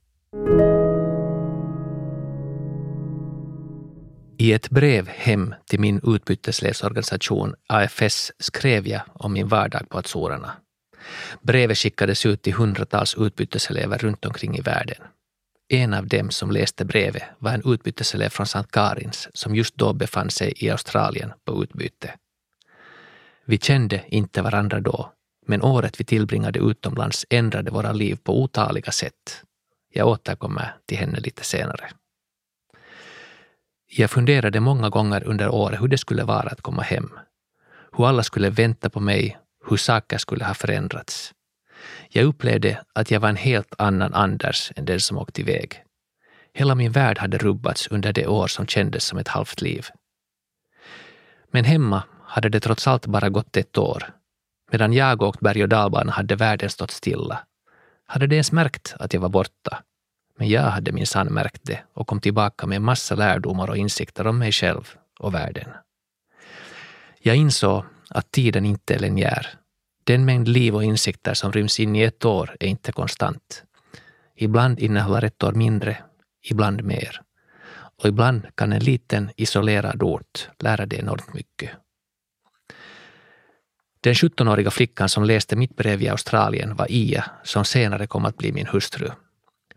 I 4.39 4.53
ett 4.53 4.71
brev 4.71 5.09
hem 5.09 5.55
till 5.67 5.81
min 5.81 6.01
utbyteselevsorganisation 6.05 7.55
AFS 7.67 8.33
skrev 8.39 8.87
jag 8.87 9.01
om 9.15 9.33
min 9.33 9.49
vardag 9.49 9.89
på 9.89 9.99
Azorerna. 9.99 10.53
Brevet 11.43 11.79
skickades 11.79 12.27
ut 12.27 12.43
till 12.43 12.55
hundratals 12.55 13.15
utbyteselever 13.19 13.99
runt 13.99 14.25
omkring 14.25 14.57
i 14.57 14.61
världen. 14.61 14.97
En 15.69 15.95
av 15.95 16.07
dem 16.07 16.31
som 16.31 16.51
läste 16.51 16.85
brevet 16.85 17.23
var 17.39 17.53
en 17.53 17.73
utbyteselev 17.73 18.29
från 18.29 18.45
St. 18.45 18.65
Karins 18.71 19.29
som 19.33 19.55
just 19.55 19.75
då 19.75 19.93
befann 19.93 20.31
sig 20.31 20.53
i 20.57 20.71
Australien 20.71 21.33
på 21.45 21.63
utbyte. 21.65 22.15
Vi 23.45 23.59
kände 23.59 24.05
inte 24.07 24.43
varandra 24.43 24.81
då, 24.81 25.13
men 25.47 25.63
året 25.63 26.01
vi 26.01 26.05
tillbringade 26.05 26.59
utomlands 26.59 27.27
ändrade 27.31 27.71
våra 27.71 27.93
liv 27.93 28.19
på 28.23 28.43
otaliga 28.43 28.93
sätt. 28.93 29.43
Jag 29.93 30.09
återkommer 30.09 30.77
till 30.87 30.99
henne 30.99 31.21
lite 31.21 31.45
senare. 31.45 31.91
Jag 33.91 34.11
funderade 34.11 34.61
många 34.61 34.89
gånger 34.89 35.25
under 35.25 35.49
året 35.49 35.81
hur 35.81 35.89
det 35.89 35.99
skulle 35.99 36.25
vara 36.25 36.49
att 36.49 36.61
komma 36.61 36.83
hem. 36.83 37.11
Hur 37.93 38.07
alla 38.07 38.23
skulle 38.23 38.51
vänta 38.51 38.91
på 38.91 39.01
mig, 39.01 39.39
hur 39.71 39.77
saker 39.77 40.19
skulle 40.19 40.45
ha 40.45 40.55
förändrats. 40.55 41.35
Jag 42.09 42.25
upplevde 42.25 42.83
att 42.95 43.11
jag 43.11 43.21
var 43.21 43.29
en 43.29 43.37
helt 43.37 43.75
annan 43.79 44.15
Anders 44.15 44.73
än 44.77 44.85
den 44.85 45.01
som 45.01 45.19
åkt 45.19 45.39
iväg. 45.39 45.85
Hela 46.55 46.75
min 46.75 46.93
värld 46.93 47.19
hade 47.19 47.39
rubbats 47.39 47.87
under 47.87 48.13
det 48.13 48.27
år 48.27 48.47
som 48.47 48.67
kändes 48.67 49.05
som 49.05 49.19
ett 49.19 49.29
halvt 49.29 49.61
liv. 49.61 49.87
Men 51.51 51.65
hemma 51.65 52.03
hade 52.25 52.49
det 52.49 52.61
trots 52.61 52.87
allt 52.87 53.07
bara 53.07 53.29
gått 53.29 53.57
ett 53.57 53.79
år. 53.79 54.11
Medan 54.71 54.93
jag 54.93 55.23
åkt 55.23 55.41
berg 55.41 55.63
och 55.63 55.69
dalbana 55.69 56.13
hade 56.13 56.37
världen 56.37 56.71
stått 56.71 56.91
stilla. 56.91 57.41
Hade 58.07 58.27
det 58.27 58.35
ens 58.35 58.53
märkt 58.53 58.95
att 58.99 59.15
jag 59.15 59.21
var 59.21 59.29
borta? 59.29 59.83
Men 60.39 60.49
jag 60.49 60.63
hade 60.63 60.93
minsann 60.93 61.27
märkt 61.27 61.61
det 61.63 61.83
och 61.93 62.07
kom 62.07 62.21
tillbaka 62.21 62.67
med 62.67 62.77
en 62.77 62.85
massa 62.85 63.15
lärdomar 63.15 63.71
och 63.71 63.77
insikter 63.77 64.27
om 64.27 64.39
mig 64.39 64.53
själv 64.53 64.95
och 65.19 65.35
världen. 65.35 65.69
Jag 67.21 67.37
insåg 67.37 67.85
att 68.11 68.33
tiden 68.33 68.67
inte 68.67 68.95
är 68.95 68.99
linjär. 68.99 69.47
Den 70.05 70.25
mängd 70.25 70.49
liv 70.49 70.75
och 70.75 70.85
insikter 70.85 71.35
som 71.35 71.53
ryms 71.53 71.81
in 71.81 71.97
i 71.97 72.03
ett 72.03 72.25
år 72.25 72.57
är 72.61 72.67
inte 72.67 72.93
konstant. 72.93 73.65
Ibland 74.37 74.81
innehåller 74.81 75.25
ett 75.25 75.43
år 75.43 75.53
mindre, 75.53 75.97
ibland 76.43 76.85
mer. 76.85 77.21
Och 78.03 78.09
ibland 78.09 78.47
kan 78.55 78.73
en 78.73 78.85
liten 78.85 79.31
isolerad 79.37 80.03
ort 80.03 80.49
lära 80.59 80.87
dig 80.87 80.99
enormt 80.99 81.35
mycket. 81.35 81.71
Den 84.01 84.15
17-åriga 84.15 84.71
flickan 84.71 85.09
som 85.09 85.25
läste 85.25 85.57
mitt 85.57 85.77
brev 85.77 86.03
i 86.03 86.09
Australien 86.09 86.77
var 86.77 86.87
Ia, 86.91 87.25
som 87.45 87.65
senare 87.65 88.07
kom 88.07 88.25
att 88.25 88.37
bli 88.37 88.53
min 88.53 88.67
hustru. 88.67 89.11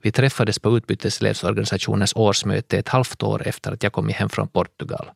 Vi 0.01 0.11
träffades 0.11 0.59
på 0.59 0.77
utbyteselevsorganisationens 0.77 2.15
årsmöte 2.15 2.77
ett 2.77 2.89
halvt 2.89 3.23
år 3.23 3.47
efter 3.47 3.71
att 3.71 3.83
jag 3.83 3.93
kommit 3.93 4.15
hem 4.15 4.29
från 4.29 4.47
Portugal. 4.47 5.11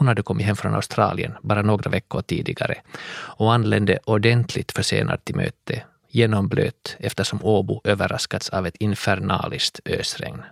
Hon 0.00 0.08
hade 0.08 0.22
kommit 0.22 0.46
hem 0.46 0.56
från 0.56 0.74
Australien 0.74 1.32
bara 1.42 1.62
några 1.62 1.90
veckor 1.90 2.22
tidigare 2.22 2.74
och 3.12 3.52
anlände 3.54 3.98
ordentligt 4.04 4.72
försenad 4.72 5.24
till 5.24 5.36
möte, 5.36 5.82
genomblöt 6.08 6.96
eftersom 6.98 7.44
Åbo 7.44 7.80
överraskats 7.84 8.48
av 8.48 8.66
ett 8.66 8.76
infernaliskt 8.76 9.80
ösregn. 9.84 10.42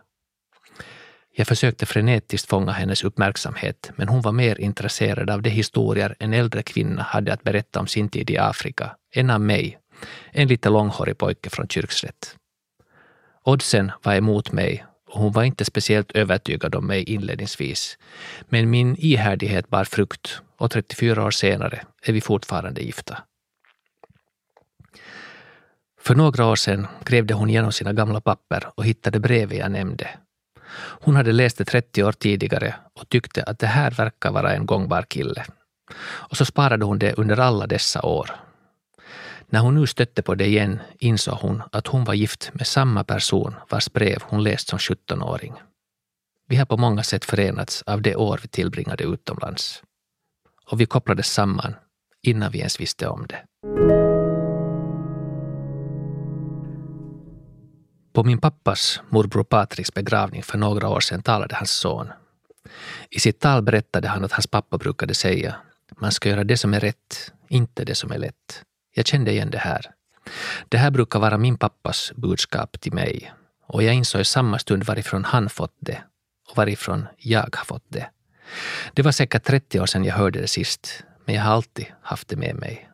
Jag 1.34 1.46
försökte 1.46 1.86
frenetiskt 1.86 2.48
fånga 2.48 2.72
hennes 2.72 3.04
uppmärksamhet, 3.04 3.90
men 3.96 4.08
hon 4.08 4.20
var 4.20 4.32
mer 4.32 4.60
intresserad 4.60 5.30
av 5.30 5.42
de 5.42 5.50
historier 5.50 6.16
en 6.18 6.34
äldre 6.34 6.62
kvinna 6.62 7.02
hade 7.02 7.32
att 7.32 7.42
berätta 7.42 7.80
om 7.80 7.86
sin 7.86 8.08
tid 8.08 8.30
i 8.30 8.38
Afrika, 8.38 8.96
än 9.14 9.30
av 9.30 9.40
mig, 9.40 9.78
en 10.30 10.48
lite 10.48 10.68
långhårig 10.70 11.18
pojke 11.18 11.50
från 11.50 11.68
Kyrkslätt. 11.68 12.36
Oddsen 13.44 13.92
var 14.02 14.14
emot 14.14 14.52
mig 14.52 14.84
hon 15.10 15.32
var 15.32 15.44
inte 15.44 15.64
speciellt 15.64 16.10
övertygad 16.10 16.74
om 16.74 16.86
mig 16.86 17.02
inledningsvis. 17.02 17.98
Men 18.48 18.70
min 18.70 18.96
ihärdighet 18.98 19.68
bar 19.68 19.84
frukt 19.84 20.42
och 20.56 20.70
34 20.70 21.24
år 21.24 21.30
senare 21.30 21.82
är 22.02 22.12
vi 22.12 22.20
fortfarande 22.20 22.80
gifta. 22.80 23.18
För 26.00 26.14
några 26.14 26.46
år 26.46 26.56
sedan 26.56 26.86
grävde 27.04 27.34
hon 27.34 27.50
igenom 27.50 27.72
sina 27.72 27.92
gamla 27.92 28.20
papper 28.20 28.68
och 28.74 28.84
hittade 28.84 29.20
brevet 29.20 29.58
jag 29.58 29.70
nämnde. 29.70 30.08
Hon 31.00 31.16
hade 31.16 31.32
läst 31.32 31.58
det 31.58 31.64
30 31.64 32.04
år 32.04 32.12
tidigare 32.12 32.74
och 32.94 33.08
tyckte 33.08 33.42
att 33.42 33.58
det 33.58 33.66
här 33.66 33.90
verkar 33.90 34.30
vara 34.30 34.52
en 34.52 34.66
gångbar 34.66 35.02
kille. 35.02 35.44
Och 36.00 36.36
så 36.36 36.44
sparade 36.44 36.84
hon 36.84 36.98
det 36.98 37.12
under 37.12 37.40
alla 37.40 37.66
dessa 37.66 38.02
år. 38.02 38.47
När 39.50 39.60
hon 39.60 39.74
nu 39.74 39.86
stötte 39.86 40.22
på 40.22 40.34
det 40.34 40.46
igen 40.46 40.80
insåg 40.98 41.34
hon 41.34 41.62
att 41.72 41.86
hon 41.86 42.04
var 42.04 42.14
gift 42.14 42.50
med 42.52 42.66
samma 42.66 43.04
person 43.04 43.54
vars 43.68 43.92
brev 43.92 44.22
hon 44.22 44.42
läst 44.42 44.68
som 44.68 44.78
17-åring. 44.78 45.54
Vi 46.48 46.56
har 46.56 46.66
på 46.66 46.76
många 46.76 47.02
sätt 47.02 47.24
förenats 47.24 47.82
av 47.82 48.02
det 48.02 48.16
år 48.16 48.38
vi 48.42 48.48
tillbringade 48.48 49.04
utomlands. 49.04 49.82
Och 50.70 50.80
vi 50.80 50.86
kopplades 50.86 51.32
samman 51.32 51.74
innan 52.22 52.52
vi 52.52 52.58
ens 52.58 52.80
visste 52.80 53.08
om 53.08 53.26
det. 53.26 53.44
På 58.12 58.24
min 58.24 58.38
pappas 58.38 59.00
morbror 59.08 59.44
Patriks 59.44 59.94
begravning 59.94 60.42
för 60.42 60.58
några 60.58 60.88
år 60.88 61.00
sedan 61.00 61.22
talade 61.22 61.54
hans 61.54 61.70
son. 61.70 62.08
I 63.10 63.20
sitt 63.20 63.40
tal 63.40 63.62
berättade 63.62 64.08
han 64.08 64.24
att 64.24 64.32
hans 64.32 64.46
pappa 64.46 64.78
brukade 64.78 65.14
säga 65.14 65.56
man 66.00 66.12
ska 66.12 66.28
göra 66.28 66.44
det 66.44 66.56
som 66.56 66.74
är 66.74 66.80
rätt, 66.80 67.32
inte 67.48 67.84
det 67.84 67.94
som 67.94 68.12
är 68.12 68.18
lätt. 68.18 68.64
Jag 68.98 69.06
kände 69.06 69.30
igen 69.30 69.50
det 69.50 69.58
här. 69.58 69.90
Det 70.68 70.78
här 70.78 70.90
brukar 70.90 71.18
vara 71.18 71.38
min 71.38 71.58
pappas 71.58 72.12
budskap 72.16 72.80
till 72.80 72.92
mig 72.92 73.32
och 73.66 73.82
jag 73.82 73.94
insåg 73.94 74.20
i 74.20 74.24
samma 74.24 74.58
stund 74.58 74.84
varifrån 74.84 75.24
han 75.24 75.48
fått 75.48 75.76
det 75.80 76.02
och 76.50 76.56
varifrån 76.56 77.06
jag 77.16 77.56
har 77.56 77.64
fått 77.64 77.84
det. 77.88 78.10
Det 78.92 79.02
var 79.02 79.12
säkert 79.12 79.44
30 79.44 79.80
år 79.80 79.86
sedan 79.86 80.04
jag 80.04 80.14
hörde 80.14 80.40
det 80.40 80.46
sist, 80.46 81.04
men 81.24 81.34
jag 81.34 81.42
har 81.42 81.52
alltid 81.52 81.86
haft 82.02 82.28
det 82.28 82.36
med 82.36 82.56
mig. 82.56 82.88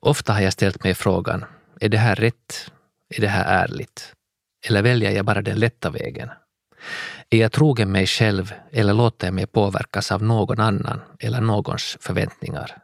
Ofta 0.00 0.32
har 0.32 0.40
jag 0.40 0.52
ställt 0.52 0.84
mig 0.84 0.94
frågan, 0.94 1.44
är 1.80 1.88
det 1.88 1.98
här 1.98 2.16
rätt? 2.16 2.72
Är 3.08 3.20
det 3.20 3.28
här 3.28 3.64
ärligt? 3.64 4.14
Eller 4.68 4.82
väljer 4.82 5.10
jag 5.10 5.24
bara 5.24 5.42
den 5.42 5.58
lätta 5.58 5.90
vägen? 5.90 6.30
Är 7.30 7.38
jag 7.38 7.52
trogen 7.52 7.92
mig 7.92 8.06
själv 8.06 8.54
eller 8.72 8.94
låter 8.94 9.26
jag 9.26 9.34
mig 9.34 9.46
påverkas 9.46 10.12
av 10.12 10.22
någon 10.22 10.60
annan 10.60 11.00
eller 11.18 11.40
någons 11.40 11.96
förväntningar? 12.00 12.83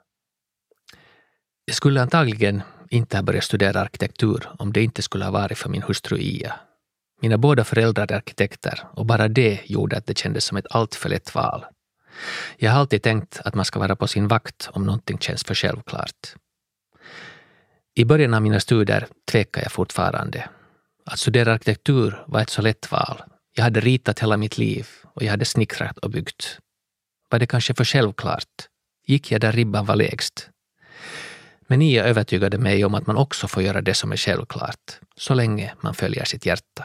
Jag 1.71 1.77
skulle 1.77 2.03
antagligen 2.03 2.63
inte 2.89 3.17
ha 3.17 3.23
börjat 3.23 3.45
studera 3.45 3.81
arkitektur 3.81 4.49
om 4.59 4.73
det 4.73 4.83
inte 4.83 5.03
skulle 5.03 5.25
ha 5.25 5.31
varit 5.31 5.59
för 5.59 5.69
min 5.69 5.83
hustru 5.83 6.19
Ia. 6.19 6.55
Mina 7.23 7.39
båda 7.39 7.65
föräldrar 7.65 8.13
är 8.13 8.17
arkitekter 8.17 8.83
och 8.93 9.07
bara 9.07 9.29
det 9.29 9.61
gjorde 9.65 9.97
att 9.97 10.07
det 10.07 10.19
kändes 10.19 10.45
som 10.45 10.57
ett 10.57 10.67
alltför 10.71 11.09
lätt 11.09 11.35
val. 11.35 11.65
Jag 12.57 12.71
har 12.71 12.81
alltid 12.81 13.03
tänkt 13.03 13.41
att 13.45 13.55
man 13.55 13.65
ska 13.65 13.79
vara 13.79 13.97
på 13.97 14.07
sin 14.07 14.29
vakt 14.29 14.69
om 14.73 14.87
någonting 14.87 15.19
känns 15.19 15.45
för 15.45 15.55
självklart. 15.55 16.35
I 17.95 18.05
början 18.05 18.35
av 18.35 18.43
mina 18.43 18.61
studier 18.61 19.07
tvekade 19.31 19.65
jag 19.65 19.73
fortfarande. 19.73 20.49
Att 21.07 21.19
studera 21.19 21.53
arkitektur 21.53 22.25
var 22.27 22.41
ett 22.41 22.51
så 22.51 22.63
lätt 22.63 22.93
val. 22.93 23.23
Jag 23.55 23.65
hade 23.65 23.81
ritat 23.81 24.21
hela 24.21 24.37
mitt 24.37 24.59
liv 24.59 24.89
och 25.15 25.23
jag 25.23 25.31
hade 25.31 25.45
snickrat 25.45 25.99
och 25.99 26.11
byggt. 26.11 26.59
Var 27.29 27.39
det 27.39 27.47
kanske 27.47 27.75
för 27.75 27.85
självklart? 27.85 28.69
Gick 29.07 29.33
jag 29.33 29.41
där 29.41 29.53
ribban 29.53 29.87
var 29.87 29.97
lägst? 29.97 30.50
Men 31.71 31.83
Ia 31.83 32.05
övertygade 32.05 32.59
mig 32.59 32.85
om 32.85 32.95
att 32.95 33.07
man 33.07 33.17
också 33.17 33.49
får 33.49 33.63
göra 33.63 33.81
det 33.81 33.95
som 33.95 34.13
är 34.13 34.17
självklart, 34.17 35.01
så 35.17 35.35
länge 35.35 35.75
man 35.81 35.95
följer 35.95 36.25
sitt 36.25 36.47
hjärta. 36.47 36.85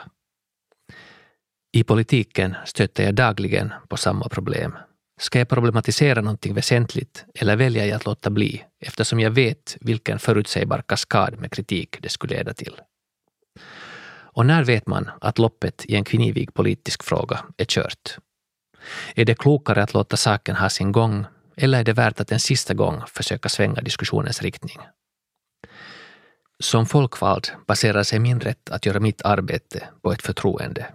I 1.77 1.83
politiken 1.83 2.55
stöter 2.65 3.03
jag 3.03 3.15
dagligen 3.15 3.73
på 3.89 3.97
samma 3.97 4.29
problem. 4.29 4.77
Ska 5.21 5.39
jag 5.39 5.49
problematisera 5.49 6.21
någonting 6.21 6.53
väsentligt 6.53 7.25
eller 7.39 7.55
väljer 7.55 7.85
jag 7.85 7.95
att 7.95 8.05
låta 8.05 8.29
bli 8.29 8.63
eftersom 8.79 9.19
jag 9.19 9.31
vet 9.31 9.77
vilken 9.81 10.19
förutsägbar 10.19 10.83
kaskad 10.87 11.39
med 11.39 11.51
kritik 11.51 11.97
det 12.01 12.09
skulle 12.09 12.35
leda 12.35 12.53
till? 12.53 12.81
Och 14.07 14.45
när 14.45 14.63
vet 14.63 14.87
man 14.87 15.09
att 15.21 15.39
loppet 15.39 15.85
i 15.85 15.95
en 15.95 16.03
knivig 16.03 16.53
politisk 16.53 17.03
fråga 17.03 17.39
är 17.57 17.65
kört? 17.65 18.17
Är 19.15 19.25
det 19.25 19.35
klokare 19.35 19.83
att 19.83 19.93
låta 19.93 20.17
saken 20.17 20.55
ha 20.55 20.69
sin 20.69 20.91
gång 20.91 21.25
eller 21.57 21.79
är 21.79 21.83
det 21.83 21.93
värt 21.93 22.19
att 22.19 22.31
en 22.31 22.39
sista 22.39 22.73
gång 22.73 23.01
försöka 23.07 23.49
svänga 23.49 23.81
diskussionens 23.81 24.41
riktning? 24.41 24.77
Som 26.59 26.85
folkvald 26.85 27.51
baserar 27.67 28.03
sig 28.03 28.19
min 28.19 28.39
rätt 28.39 28.69
att 28.69 28.85
göra 28.85 28.99
mitt 28.99 29.21
arbete 29.21 29.83
på 30.01 30.11
ett 30.11 30.21
förtroende. 30.21 30.85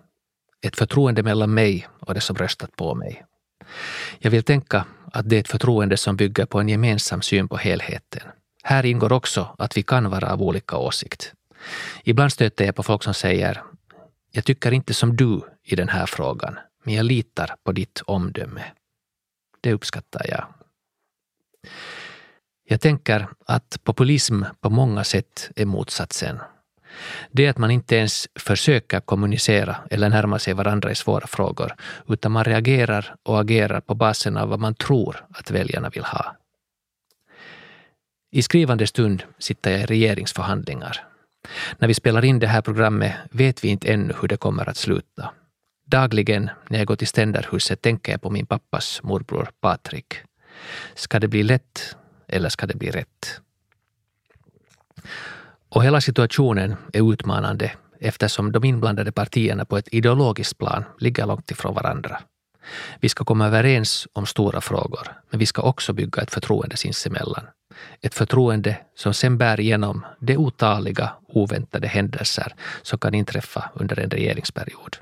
Ett 0.62 0.76
förtroende 0.76 1.22
mellan 1.22 1.54
mig 1.54 1.88
och 2.00 2.14
de 2.14 2.20
som 2.20 2.36
röstat 2.36 2.76
på 2.76 2.94
mig. 2.94 3.24
Jag 4.18 4.30
vill 4.30 4.42
tänka 4.42 4.84
att 5.12 5.28
det 5.28 5.36
är 5.36 5.40
ett 5.40 5.48
förtroende 5.48 5.96
som 5.96 6.16
bygger 6.16 6.46
på 6.46 6.60
en 6.60 6.68
gemensam 6.68 7.22
syn 7.22 7.48
på 7.48 7.56
helheten. 7.56 8.22
Här 8.62 8.86
ingår 8.86 9.12
också 9.12 9.54
att 9.58 9.76
vi 9.76 9.82
kan 9.82 10.10
vara 10.10 10.32
av 10.32 10.42
olika 10.42 10.76
åsikt. 10.76 11.32
Ibland 12.04 12.32
stöter 12.32 12.64
jag 12.64 12.76
på 12.76 12.82
folk 12.82 13.02
som 13.02 13.14
säger 13.14 13.62
jag 14.32 14.44
tycker 14.44 14.72
inte 14.72 14.94
som 14.94 15.16
du 15.16 15.40
i 15.64 15.76
den 15.76 15.88
här 15.88 16.06
frågan, 16.06 16.58
men 16.84 16.94
jag 16.94 17.06
litar 17.06 17.54
på 17.64 17.72
ditt 17.72 18.02
omdöme. 18.06 18.62
Det 19.60 19.72
uppskattar 19.72 20.26
jag. 20.28 20.44
Jag 22.64 22.80
tänker 22.80 23.28
att 23.46 23.78
populism 23.84 24.42
på 24.60 24.70
många 24.70 25.04
sätt 25.04 25.50
är 25.56 25.64
motsatsen. 25.64 26.38
Det 27.30 27.46
är 27.46 27.50
att 27.50 27.58
man 27.58 27.70
inte 27.70 27.96
ens 27.96 28.28
försöker 28.34 29.00
kommunicera 29.00 29.76
eller 29.90 30.08
närma 30.08 30.38
sig 30.38 30.54
varandra 30.54 30.90
i 30.90 30.94
svåra 30.94 31.26
frågor, 31.26 31.74
utan 32.08 32.32
man 32.32 32.44
reagerar 32.44 33.14
och 33.22 33.40
agerar 33.40 33.80
på 33.80 33.94
basen 33.94 34.36
av 34.36 34.48
vad 34.48 34.60
man 34.60 34.74
tror 34.74 35.26
att 35.30 35.50
väljarna 35.50 35.88
vill 35.88 36.04
ha. 36.04 36.36
I 38.30 38.42
skrivande 38.42 38.86
stund 38.86 39.22
sitter 39.38 39.70
jag 39.70 39.80
i 39.80 39.86
regeringsförhandlingar. 39.86 41.04
När 41.78 41.88
vi 41.88 41.94
spelar 41.94 42.24
in 42.24 42.38
det 42.38 42.46
här 42.46 42.62
programmet 42.62 43.14
vet 43.30 43.64
vi 43.64 43.68
inte 43.68 43.92
ännu 43.92 44.14
hur 44.20 44.28
det 44.28 44.36
kommer 44.36 44.68
att 44.68 44.76
sluta. 44.76 45.32
Dagligen 45.90 46.50
när 46.68 46.78
jag 46.78 46.86
går 46.86 46.96
till 46.96 47.08
ständerhuset 47.08 47.82
tänker 47.82 48.12
jag 48.12 48.22
på 48.22 48.30
min 48.30 48.46
pappas 48.46 49.00
morbror 49.02 49.50
Patrik. 49.60 50.14
Ska 50.94 51.20
det 51.20 51.28
bli 51.28 51.42
lätt 51.42 51.96
eller 52.28 52.48
ska 52.48 52.66
det 52.66 52.76
bli 52.76 52.90
rätt? 52.90 53.40
Och 55.68 55.84
hela 55.84 56.00
situationen 56.00 56.76
är 56.92 57.12
utmanande 57.12 57.72
eftersom 58.00 58.52
de 58.52 58.64
inblandade 58.64 59.12
partierna 59.12 59.64
på 59.64 59.76
ett 59.76 59.88
ideologiskt 59.92 60.58
plan 60.58 60.84
ligger 60.98 61.26
långt 61.26 61.50
ifrån 61.50 61.74
varandra. 61.74 62.20
Vi 63.00 63.08
ska 63.08 63.24
komma 63.24 63.46
överens 63.46 64.08
om 64.12 64.26
stora 64.26 64.60
frågor, 64.60 65.08
men 65.30 65.38
vi 65.38 65.46
ska 65.46 65.62
också 65.62 65.92
bygga 65.92 66.22
ett 66.22 66.30
förtroende 66.30 66.76
sinsemellan. 66.76 67.46
Ett 68.00 68.14
förtroende 68.14 68.76
som 68.94 69.14
sen 69.14 69.38
bär 69.38 69.60
igenom 69.60 70.06
de 70.20 70.36
otaliga 70.36 71.10
oväntade 71.28 71.88
händelser 71.88 72.54
som 72.82 72.98
kan 72.98 73.14
inträffa 73.14 73.70
under 73.74 73.98
en 73.98 74.10
regeringsperiod. 74.10 74.96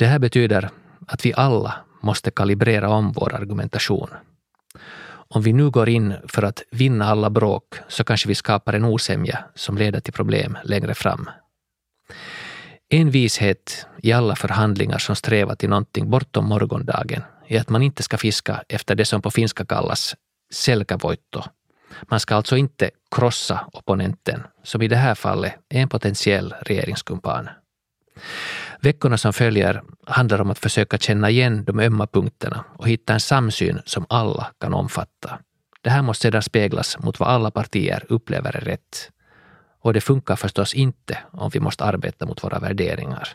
Det 0.00 0.06
här 0.06 0.18
betyder 0.18 0.70
att 1.06 1.26
vi 1.26 1.32
alla 1.36 1.74
måste 2.02 2.30
kalibrera 2.30 2.88
om 2.88 3.12
vår 3.12 3.34
argumentation. 3.34 4.10
Om 5.08 5.42
vi 5.42 5.52
nu 5.52 5.70
går 5.70 5.88
in 5.88 6.14
för 6.28 6.42
att 6.42 6.62
vinna 6.70 7.04
alla 7.04 7.30
bråk 7.30 7.74
så 7.88 8.04
kanske 8.04 8.28
vi 8.28 8.34
skapar 8.34 8.72
en 8.72 8.84
osämja 8.84 9.44
som 9.54 9.78
leder 9.78 10.00
till 10.00 10.12
problem 10.12 10.58
längre 10.64 10.94
fram. 10.94 11.30
En 12.88 13.10
vishet 13.10 13.86
i 14.02 14.12
alla 14.12 14.36
förhandlingar 14.36 14.98
som 14.98 15.16
strävar 15.16 15.54
till 15.54 15.68
någonting 15.68 16.10
bortom 16.10 16.44
morgondagen 16.48 17.22
är 17.46 17.60
att 17.60 17.68
man 17.68 17.82
inte 17.82 18.02
ska 18.02 18.18
fiska 18.18 18.62
efter 18.68 18.94
det 18.94 19.04
som 19.04 19.22
på 19.22 19.30
finska 19.30 19.64
kallas 19.64 20.16
selkävoitto. 20.52 21.42
Man 22.02 22.20
ska 22.20 22.34
alltså 22.34 22.56
inte 22.56 22.90
krossa 23.10 23.60
opponenten, 23.72 24.42
som 24.62 24.82
i 24.82 24.88
det 24.88 24.96
här 24.96 25.14
fallet 25.14 25.54
är 25.68 25.80
en 25.80 25.88
potentiell 25.88 26.54
regeringskumpan. 26.60 27.48
Veckorna 28.82 29.18
som 29.18 29.32
följer 29.32 29.82
handlar 30.06 30.40
om 30.40 30.50
att 30.50 30.58
försöka 30.58 30.98
känna 30.98 31.30
igen 31.30 31.64
de 31.64 31.80
ömma 31.80 32.06
punkterna 32.06 32.64
och 32.76 32.88
hitta 32.88 33.12
en 33.12 33.20
samsyn 33.20 33.80
som 33.84 34.06
alla 34.08 34.52
kan 34.60 34.74
omfatta. 34.74 35.38
Det 35.80 35.90
här 35.90 36.02
måste 36.02 36.22
sedan 36.22 36.42
speglas 36.42 36.98
mot 36.98 37.20
vad 37.20 37.28
alla 37.28 37.50
partier 37.50 38.04
upplever 38.08 38.56
är 38.56 38.60
rätt. 38.60 39.10
Och 39.80 39.92
det 39.92 40.00
funkar 40.00 40.36
förstås 40.36 40.74
inte 40.74 41.18
om 41.30 41.50
vi 41.50 41.60
måste 41.60 41.84
arbeta 41.84 42.26
mot 42.26 42.44
våra 42.44 42.58
värderingar. 42.58 43.28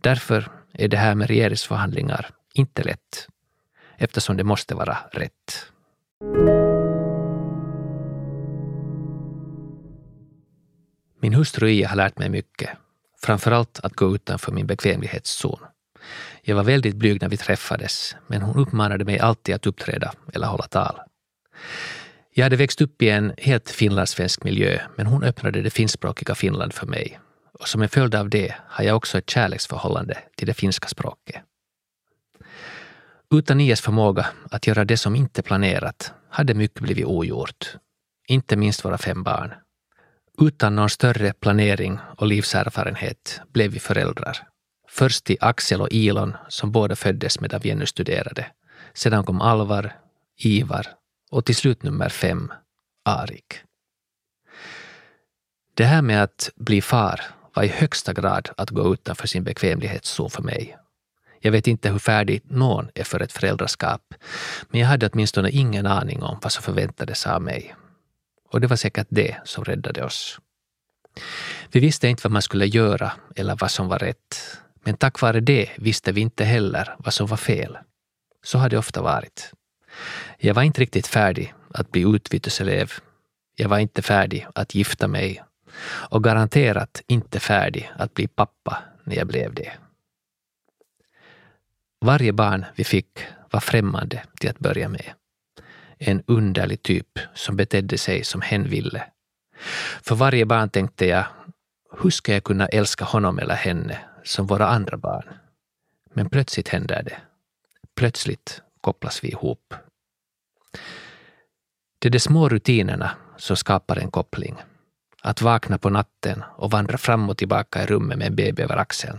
Därför 0.00 0.48
är 0.72 0.88
det 0.88 0.96
här 0.96 1.14
med 1.14 1.28
regeringsförhandlingar 1.28 2.26
inte 2.54 2.82
lätt, 2.82 3.28
eftersom 3.96 4.36
det 4.36 4.44
måste 4.44 4.74
vara 4.74 4.98
rätt. 5.12 5.66
Min 11.20 11.34
hustru 11.34 11.70
Ia 11.70 11.88
har 11.88 11.96
lärt 11.96 12.18
mig 12.18 12.28
mycket 12.28 12.70
Framförallt 13.24 13.80
att 13.82 13.92
gå 13.96 14.14
utanför 14.14 14.52
min 14.52 14.66
bekvämlighetszon. 14.66 15.60
Jag 16.42 16.56
var 16.56 16.64
väldigt 16.64 16.96
blyg 16.96 17.22
när 17.22 17.28
vi 17.28 17.36
träffades, 17.36 18.16
men 18.26 18.42
hon 18.42 18.56
uppmanade 18.56 19.04
mig 19.04 19.18
alltid 19.18 19.54
att 19.54 19.66
uppträda 19.66 20.12
eller 20.32 20.46
hålla 20.46 20.66
tal. 20.66 21.00
Jag 22.34 22.44
hade 22.44 22.56
växt 22.56 22.80
upp 22.80 23.02
i 23.02 23.08
en 23.08 23.32
helt 23.38 23.70
finlandssvensk 23.70 24.44
miljö, 24.44 24.80
men 24.96 25.06
hon 25.06 25.22
öppnade 25.22 25.62
det 25.62 25.70
finskspråkiga 25.70 26.34
Finland 26.34 26.72
för 26.72 26.86
mig. 26.86 27.20
Och 27.52 27.68
som 27.68 27.82
en 27.82 27.88
följd 27.88 28.14
av 28.14 28.30
det 28.30 28.54
har 28.68 28.84
jag 28.84 28.96
också 28.96 29.18
ett 29.18 29.30
kärleksförhållande 29.30 30.18
till 30.36 30.46
det 30.46 30.54
finska 30.54 30.88
språket. 30.88 31.42
Utan 33.34 33.60
IS 33.60 33.80
förmåga 33.80 34.26
att 34.50 34.66
göra 34.66 34.84
det 34.84 34.96
som 34.96 35.16
inte 35.16 35.42
planerat 35.42 36.12
hade 36.30 36.54
mycket 36.54 36.80
blivit 36.80 37.04
ogjort. 37.06 37.76
Inte 38.28 38.56
minst 38.56 38.84
våra 38.84 38.98
fem 38.98 39.22
barn. 39.22 39.52
Utan 40.38 40.76
någon 40.76 40.90
större 40.90 41.32
planering 41.32 41.98
och 42.16 42.26
livserfarenhet 42.26 43.40
blev 43.52 43.70
vi 43.70 43.78
föräldrar. 43.78 44.38
Först 44.88 45.24
till 45.24 45.36
Axel 45.40 45.80
och 45.80 45.88
Ilon 45.90 46.36
som 46.48 46.72
båda 46.72 46.96
föddes 46.96 47.40
medan 47.40 47.60
vi 47.60 47.70
ännu 47.70 47.86
studerade. 47.86 48.46
Sedan 48.94 49.24
kom 49.24 49.40
Alvar, 49.40 49.92
Ivar 50.36 50.86
och 51.30 51.44
till 51.44 51.56
slut 51.56 51.82
nummer 51.82 52.08
fem, 52.08 52.52
Arik. 53.04 53.54
Det 55.74 55.84
här 55.84 56.02
med 56.02 56.22
att 56.22 56.50
bli 56.56 56.82
far 56.82 57.20
var 57.54 57.62
i 57.62 57.68
högsta 57.68 58.12
grad 58.12 58.50
att 58.56 58.70
gå 58.70 58.92
utanför 58.94 59.26
sin 59.26 59.44
bekvämlighetszon 59.44 60.30
för 60.30 60.42
mig. 60.42 60.76
Jag 61.40 61.52
vet 61.52 61.66
inte 61.66 61.90
hur 61.90 61.98
färdig 61.98 62.42
någon 62.44 62.88
är 62.94 63.04
för 63.04 63.20
ett 63.20 63.32
föräldraskap, 63.32 64.14
men 64.68 64.80
jag 64.80 64.88
hade 64.88 65.08
åtminstone 65.08 65.50
ingen 65.50 65.86
aning 65.86 66.22
om 66.22 66.38
vad 66.42 66.52
som 66.52 66.62
förväntades 66.62 67.26
av 67.26 67.42
mig. 67.42 67.74
Och 68.50 68.60
det 68.60 68.66
var 68.66 68.76
säkert 68.76 69.06
det 69.10 69.36
som 69.44 69.64
räddade 69.64 70.04
oss. 70.04 70.40
Vi 71.72 71.80
visste 71.80 72.08
inte 72.08 72.20
vad 72.24 72.32
man 72.32 72.42
skulle 72.42 72.66
göra 72.66 73.12
eller 73.36 73.56
vad 73.56 73.70
som 73.70 73.88
var 73.88 73.98
rätt. 73.98 74.58
Men 74.82 74.96
tack 74.96 75.20
vare 75.20 75.40
det 75.40 75.70
visste 75.78 76.12
vi 76.12 76.20
inte 76.20 76.44
heller 76.44 76.96
vad 76.98 77.14
som 77.14 77.26
var 77.26 77.36
fel. 77.36 77.78
Så 78.42 78.58
har 78.58 78.68
det 78.68 78.78
ofta 78.78 79.02
varit. 79.02 79.52
Jag 80.38 80.54
var 80.54 80.62
inte 80.62 80.80
riktigt 80.80 81.06
färdig 81.06 81.54
att 81.74 81.90
bli 81.92 82.14
utbyteselev. 82.14 82.92
Jag 83.56 83.68
var 83.68 83.78
inte 83.78 84.02
färdig 84.02 84.46
att 84.54 84.74
gifta 84.74 85.08
mig 85.08 85.42
och 86.10 86.24
garanterat 86.24 87.02
inte 87.06 87.40
färdig 87.40 87.90
att 87.96 88.14
bli 88.14 88.28
pappa 88.28 88.82
när 89.04 89.16
jag 89.16 89.26
blev 89.26 89.54
det. 89.54 89.72
Varje 92.00 92.32
barn 92.32 92.64
vi 92.74 92.84
fick 92.84 93.18
var 93.50 93.60
främmande 93.60 94.22
till 94.38 94.50
att 94.50 94.58
börja 94.58 94.88
med 94.88 95.12
en 96.00 96.22
underlig 96.26 96.82
typ 96.82 97.18
som 97.34 97.56
betedde 97.56 97.98
sig 97.98 98.24
som 98.24 98.40
hen 98.40 98.68
ville. 98.68 99.02
För 100.02 100.14
varje 100.14 100.46
barn 100.46 100.70
tänkte 100.70 101.06
jag, 101.06 101.24
hur 102.02 102.10
ska 102.10 102.32
jag 102.32 102.44
kunna 102.44 102.66
älska 102.66 103.04
honom 103.04 103.38
eller 103.38 103.54
henne 103.54 103.98
som 104.24 104.46
våra 104.46 104.68
andra 104.68 104.96
barn? 104.96 105.24
Men 106.14 106.30
plötsligt 106.30 106.68
händer 106.68 107.02
det. 107.02 107.18
Plötsligt 107.96 108.62
kopplas 108.80 109.24
vi 109.24 109.28
ihop. 109.28 109.74
Det 111.98 112.08
är 112.08 112.10
de 112.10 112.20
små 112.20 112.48
rutinerna 112.48 113.10
som 113.36 113.56
skapar 113.56 113.96
en 113.96 114.10
koppling. 114.10 114.56
Att 115.22 115.42
vakna 115.42 115.78
på 115.78 115.90
natten 115.90 116.42
och 116.56 116.70
vandra 116.70 116.98
fram 116.98 117.30
och 117.30 117.36
tillbaka 117.36 117.82
i 117.82 117.86
rummet 117.86 118.18
med 118.18 118.26
en 118.26 118.36
baby 118.36 118.62
över 118.62 118.76
axeln. 118.76 119.18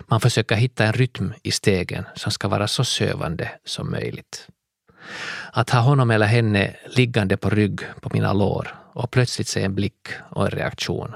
Man 0.00 0.20
försöker 0.20 0.56
hitta 0.56 0.84
en 0.84 0.92
rytm 0.92 1.34
i 1.42 1.50
stegen 1.50 2.04
som 2.14 2.32
ska 2.32 2.48
vara 2.48 2.68
så 2.68 2.84
sövande 2.84 3.50
som 3.64 3.90
möjligt. 3.90 4.48
Att 5.52 5.70
ha 5.70 5.80
honom 5.80 6.10
eller 6.10 6.26
henne 6.26 6.76
liggande 6.86 7.36
på 7.36 7.50
rygg 7.50 7.80
på 8.00 8.10
mina 8.12 8.32
lår 8.32 8.74
och 8.92 9.10
plötsligt 9.10 9.48
se 9.48 9.62
en 9.62 9.74
blick 9.74 10.08
och 10.30 10.44
en 10.44 10.50
reaktion. 10.50 11.14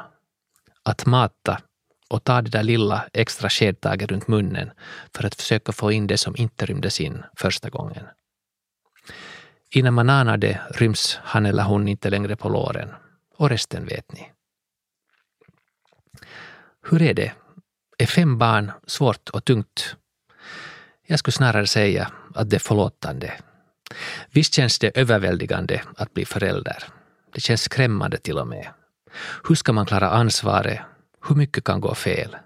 Att 0.83 1.07
mata 1.07 1.61
och 2.09 2.25
ta 2.25 2.43
det 2.43 2.51
där 2.51 2.63
lilla 2.63 3.05
extra 3.13 3.49
skedtaget 3.49 4.11
runt 4.11 4.29
munnen 4.29 4.71
för 5.15 5.27
att 5.27 5.35
försöka 5.35 5.73
få 5.73 5.93
in 5.93 6.07
det 6.07 6.19
som 6.19 6.37
inte 6.37 6.67
rymdes 6.67 7.01
in 7.01 7.23
första 7.37 7.71
gången. 7.71 8.05
Innan 9.71 9.95
man 9.95 10.11
anar 10.11 10.37
det 10.37 10.61
ryms 10.71 11.19
han 11.23 11.47
eller 11.47 11.63
hon 11.63 11.89
inte 11.89 12.11
längre 12.11 12.37
på 12.37 12.49
låren. 12.49 12.89
Och 13.37 13.49
resten 13.49 13.87
vet 13.87 14.13
ni. 14.13 14.33
Hur 16.83 17.03
är 17.03 17.15
det? 17.15 17.33
Är 17.99 18.07
fem 18.07 18.39
barn 18.39 18.73
svårt 18.87 19.29
och 19.29 19.45
tungt? 19.45 19.97
Jag 21.07 21.19
skulle 21.19 21.33
snarare 21.33 21.67
säga 21.67 22.13
att 22.35 22.51
det 22.51 22.57
är 22.57 22.61
förlåtande 22.61 23.33
Visst 24.31 24.55
känns 24.55 24.79
det 24.79 24.99
överväldigande 25.01 25.83
att 25.97 26.15
bli 26.15 26.25
förälder. 26.25 26.85
Det 27.35 27.41
känns 27.41 27.63
skrämmande 27.63 28.19
till 28.19 28.39
och 28.39 28.47
med. 28.47 28.69
Hur 29.49 29.55
ska 29.55 29.73
man 29.73 29.87
klara 29.87 30.11
ansvaret? 30.11 30.81
Hur 31.29 31.37
mycket 31.37 31.65
kan 31.65 31.81
gå 31.81 31.95
fel? 31.95 32.37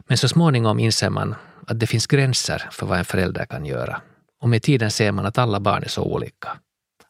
Men 0.00 0.18
så 0.18 0.28
småningom 0.28 0.78
inser 0.78 1.10
man 1.10 1.34
att 1.66 1.80
det 1.80 1.86
finns 1.86 2.06
gränser 2.06 2.68
för 2.70 2.86
vad 2.86 2.98
en 2.98 3.04
förälder 3.04 3.44
kan 3.46 3.66
göra. 3.66 4.00
Och 4.40 4.48
med 4.48 4.62
tiden 4.62 4.90
ser 4.90 5.12
man 5.12 5.26
att 5.26 5.38
alla 5.38 5.60
barn 5.60 5.82
är 5.82 5.88
så 5.88 6.02
olika. 6.02 6.48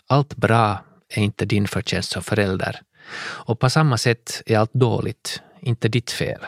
Allt 0.07 0.37
bra 0.37 0.85
är 1.09 1.23
inte 1.23 1.45
din 1.45 1.69
förtjänst 1.69 2.11
som 2.13 2.23
förälder. 2.23 2.81
Och 3.21 3.59
på 3.59 3.71
samma 3.71 3.99
sätt 3.99 4.43
är 4.47 4.59
allt 4.59 4.73
dåligt 4.73 5.43
inte 5.61 5.89
ditt 5.89 6.11
fel. 6.11 6.41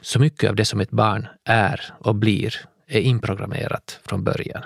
Så 0.00 0.18
mycket 0.18 0.50
av 0.50 0.56
det 0.56 0.64
som 0.64 0.80
ett 0.80 0.90
barn 0.90 1.28
är 1.44 1.94
och 1.98 2.14
blir 2.14 2.54
är 2.86 3.00
inprogrammerat 3.00 4.00
från 4.04 4.24
början. 4.24 4.62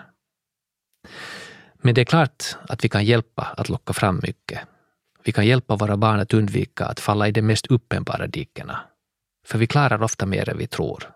Men 1.81 1.95
det 1.95 2.01
är 2.01 2.05
klart 2.05 2.57
att 2.69 2.85
vi 2.85 2.89
kan 2.89 3.05
hjälpa 3.05 3.43
att 3.57 3.69
locka 3.69 3.93
fram 3.93 4.21
mycket. 4.23 4.61
Vi 5.25 5.33
kan 5.33 5.47
hjälpa 5.47 5.77
våra 5.77 5.97
barn 5.97 6.21
att 6.21 6.35
undvika 6.35 6.87
att 6.87 7.01
falla 7.01 7.29
i 7.29 7.33
de 7.33 7.43
mest 7.43 7.67
uppenbara 7.67 8.27
dikena. 8.27 8.81
För 9.47 9.59
vi 9.59 9.67
klarar 9.67 10.03
ofta 10.03 10.27
mer 10.27 10.49
än 10.49 10.59
vi 10.59 10.67
tror. 10.67 11.11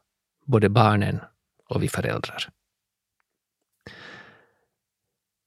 Både 0.46 0.68
barnen 0.68 1.20
och 1.68 1.82
vi 1.82 1.88
föräldrar. 1.88 2.48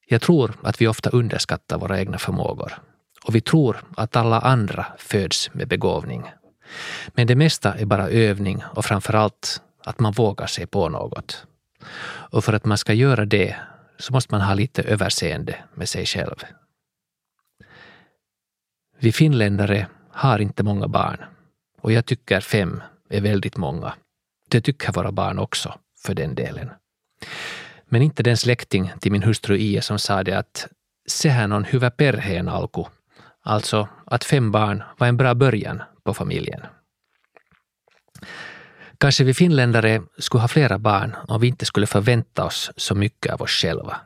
Jag 0.07 0.21
tror 0.21 0.53
att 0.63 0.81
vi 0.81 0.87
ofta 0.87 1.09
underskattar 1.09 1.77
våra 1.77 1.99
egna 1.99 2.17
förmågor 2.17 2.73
och 3.23 3.35
vi 3.35 3.41
tror 3.41 3.77
att 3.97 4.15
alla 4.15 4.39
andra 4.39 4.85
föds 4.97 5.53
med 5.53 5.67
begåvning. 5.67 6.31
Men 7.07 7.27
det 7.27 7.35
mesta 7.35 7.73
är 7.73 7.85
bara 7.85 8.09
övning 8.09 8.63
och 8.75 8.85
framför 8.85 9.13
allt 9.13 9.61
att 9.83 9.99
man 9.99 10.11
vågar 10.11 10.47
sig 10.47 10.67
på 10.67 10.89
något. 10.89 11.45
Och 12.31 12.43
för 12.43 12.53
att 12.53 12.65
man 12.65 12.77
ska 12.77 12.93
göra 12.93 13.25
det 13.25 13.55
så 13.99 14.13
måste 14.13 14.33
man 14.33 14.41
ha 14.41 14.53
lite 14.53 14.83
överseende 14.83 15.55
med 15.73 15.89
sig 15.89 16.05
själv. 16.05 16.35
Vi 18.99 19.11
finländare 19.11 19.87
har 20.11 20.39
inte 20.39 20.63
många 20.63 20.87
barn 20.87 21.23
och 21.81 21.91
jag 21.91 22.05
tycker 22.05 22.41
fem 22.41 22.81
är 23.09 23.21
väldigt 23.21 23.57
många. 23.57 23.93
Det 24.49 24.61
tycker 24.61 24.91
våra 24.91 25.11
barn 25.11 25.39
också, 25.39 25.79
för 26.05 26.13
den 26.13 26.35
delen. 26.35 26.69
Men 27.85 28.01
inte 28.01 28.23
den 28.23 28.37
släkting 28.37 28.91
till 28.99 29.11
min 29.11 29.23
hustru 29.23 29.57
Ia 29.57 29.81
som 29.81 29.99
sa 29.99 30.23
det 30.23 30.37
att 30.37 30.67
se 31.07 31.29
här 31.29 31.47
någon 31.47 31.63
hyvä 31.63 31.89
perheen 31.89 32.49
alku. 32.49 32.83
Alltså 33.41 33.87
att 34.05 34.23
fem 34.23 34.51
barn 34.51 34.83
var 34.97 35.07
en 35.07 35.17
bra 35.17 35.35
början 35.35 35.81
på 36.03 36.13
familjen. 36.13 36.61
Kanske 38.99 39.23
vi 39.23 39.33
finländare 39.33 40.01
skulle 40.17 40.41
ha 40.41 40.47
flera 40.47 40.77
barn 40.77 41.15
om 41.27 41.41
vi 41.41 41.47
inte 41.47 41.65
skulle 41.65 41.87
förvänta 41.87 42.45
oss 42.45 42.71
så 42.75 42.95
mycket 42.95 43.33
av 43.33 43.41
oss 43.41 43.51
själva. 43.51 43.97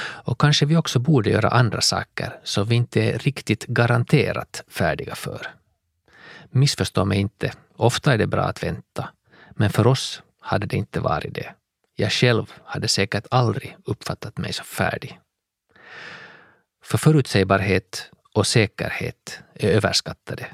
Och 0.00 0.40
kanske 0.40 0.66
vi 0.66 0.76
också 0.76 0.98
borde 0.98 1.30
göra 1.30 1.48
andra 1.48 1.80
saker 1.80 2.40
som 2.44 2.68
vi 2.68 2.74
inte 2.74 3.00
är 3.00 3.18
riktigt 3.18 3.66
garanterat 3.66 4.64
färdiga 4.68 5.14
för. 5.14 5.46
Missförstå 6.50 7.04
mig 7.04 7.18
inte, 7.18 7.52
ofta 7.76 8.12
är 8.12 8.18
det 8.18 8.26
bra 8.26 8.42
att 8.42 8.62
vänta. 8.62 9.08
Men 9.50 9.70
för 9.70 9.86
oss 9.86 10.22
hade 10.40 10.66
det 10.66 10.76
inte 10.76 11.00
varit 11.00 11.34
det. 11.34 11.54
Jag 11.96 12.12
själv 12.12 12.52
hade 12.64 12.88
säkert 12.88 13.26
aldrig 13.30 13.76
uppfattat 13.84 14.38
mig 14.38 14.52
så 14.52 14.64
färdig. 14.64 15.20
För 16.82 16.98
förutsägbarhet 16.98 18.10
och 18.34 18.46
säkerhet 18.46 19.40
är 19.54 19.68
överskattade. 19.68 20.46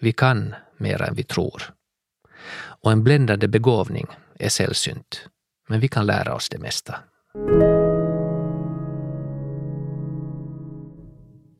Vi 0.00 0.12
kan 0.12 0.54
mer 0.76 1.02
än 1.02 1.14
vi 1.14 1.22
tror. 1.22 1.62
Och 2.82 2.92
en 2.92 3.04
bländande 3.04 3.48
begåvning 3.48 4.06
är 4.38 4.48
sällsynt. 4.48 5.28
Men 5.68 5.80
vi 5.80 5.88
kan 5.88 6.06
lära 6.06 6.34
oss 6.34 6.48
det 6.48 6.58
mesta. 6.58 6.94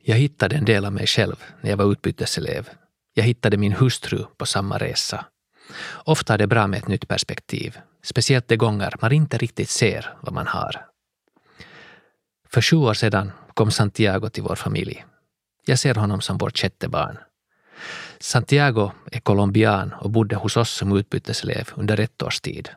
Jag 0.03 0.17
hittade 0.17 0.57
en 0.57 0.65
del 0.65 0.85
av 0.85 0.93
mig 0.93 1.07
själv 1.07 1.37
när 1.61 1.71
jag 1.71 1.77
var 1.77 1.93
utbyteselev. 1.93 2.69
Jag 3.15 3.25
hittade 3.25 3.57
min 3.57 3.73
hustru 3.73 4.25
på 4.37 4.47
samma 4.47 4.79
resa. 4.79 5.25
Ofta 6.05 6.35
är 6.35 6.39
det 6.39 6.47
bra 6.47 6.67
med 6.67 6.79
ett 6.79 6.89
nytt 6.89 7.09
perspektiv, 7.09 7.79
speciellt 8.03 8.49
de 8.49 8.57
gånger 8.57 8.95
man 9.03 9.13
inte 9.13 9.39
riktigt 9.39 9.71
ser 9.71 10.15
vad 10.21 10.35
man 10.35 10.47
har. 10.47 10.85
För 12.49 12.61
sju 12.61 12.77
år 12.77 12.95
sedan 12.95 13.33
kom 13.55 13.71
Santiago 13.71 14.29
till 14.29 14.43
vår 14.43 14.55
familj. 14.55 15.05
Jag 15.67 15.79
ser 15.79 15.95
honom 15.95 16.21
som 16.21 16.39
vårt 16.39 16.59
sjätte 16.59 16.89
barn. 16.89 17.19
Santiago 18.21 18.91
är 19.13 19.21
colombian 19.21 19.93
och 19.93 20.11
bodde 20.11 20.37
hos 20.37 20.57
oss 20.57 20.71
som 20.71 20.97
utbyteselev 20.97 21.69
under 21.75 22.01
ett 22.01 22.23
års 22.23 22.41
tid. 22.41 22.71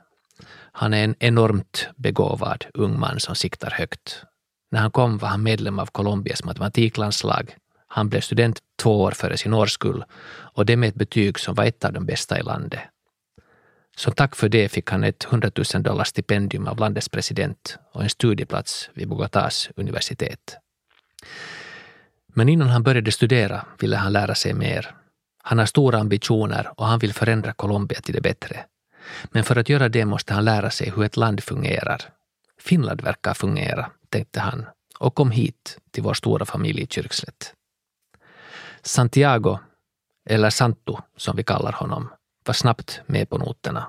Han 0.71 0.93
är 0.93 1.03
en 1.03 1.15
enormt 1.19 1.87
begåvad 1.95 2.65
ung 2.73 2.99
man 2.99 3.19
som 3.19 3.35
siktar 3.35 3.71
högt. 3.71 4.23
När 4.71 4.79
han 4.79 4.91
kom 4.91 5.17
var 5.17 5.29
han 5.29 5.43
medlem 5.43 5.79
av 5.79 5.85
Colombias 5.85 6.43
matematiklandslag. 6.43 7.55
Han 7.87 8.09
blev 8.09 8.21
student 8.21 8.59
två 8.81 9.01
år 9.01 9.11
före 9.11 9.37
sin 9.37 9.53
årskull 9.53 10.03
och 10.55 10.65
det 10.65 10.77
med 10.77 10.89
ett 10.89 10.95
betyg 10.95 11.39
som 11.39 11.55
var 11.55 11.65
ett 11.65 11.85
av 11.85 11.93
de 11.93 12.05
bästa 12.05 12.39
i 12.39 12.43
landet. 12.43 12.79
Som 13.95 14.13
tack 14.13 14.35
för 14.35 14.49
det 14.49 14.69
fick 14.69 14.89
han 14.89 15.03
ett 15.03 15.25
100 15.25 15.51
000 15.73 15.83
dollar 15.83 16.03
stipendium 16.03 16.67
av 16.67 16.79
landets 16.79 17.09
president 17.09 17.77
och 17.93 18.03
en 18.03 18.09
studieplats 18.09 18.89
vid 18.93 19.07
Bogotás 19.07 19.69
universitet. 19.75 20.57
Men 22.33 22.49
innan 22.49 22.67
han 22.67 22.83
började 22.83 23.11
studera 23.11 23.65
ville 23.79 23.97
han 23.97 24.13
lära 24.13 24.35
sig 24.35 24.53
mer. 24.53 24.95
Han 25.43 25.59
har 25.59 25.65
stora 25.65 25.99
ambitioner 25.99 26.71
och 26.77 26.85
han 26.85 26.99
vill 26.99 27.13
förändra 27.13 27.53
Colombia 27.53 28.01
till 28.01 28.15
det 28.15 28.21
bättre. 28.21 28.65
Men 29.31 29.43
för 29.43 29.55
att 29.55 29.69
göra 29.69 29.89
det 29.89 30.05
måste 30.05 30.33
han 30.33 30.45
lära 30.45 30.69
sig 30.69 30.89
hur 30.89 31.03
ett 31.03 31.17
land 31.17 31.43
fungerar. 31.43 32.01
Finland 32.59 33.01
verkar 33.01 33.33
fungera, 33.33 33.91
tänkte 34.09 34.39
han 34.39 34.65
och 34.99 35.15
kom 35.15 35.31
hit 35.31 35.77
till 35.91 36.03
vår 36.03 36.13
stora 36.13 36.45
familj 36.45 36.81
i 36.81 36.87
Kyrkslätt. 36.87 37.53
Santiago, 38.81 39.59
eller 40.29 40.49
Santo 40.49 40.97
som 41.17 41.35
vi 41.35 41.43
kallar 41.43 41.71
honom, 41.71 42.09
var 42.45 42.53
snabbt 42.53 43.01
med 43.05 43.29
på 43.29 43.37
noterna. 43.37 43.87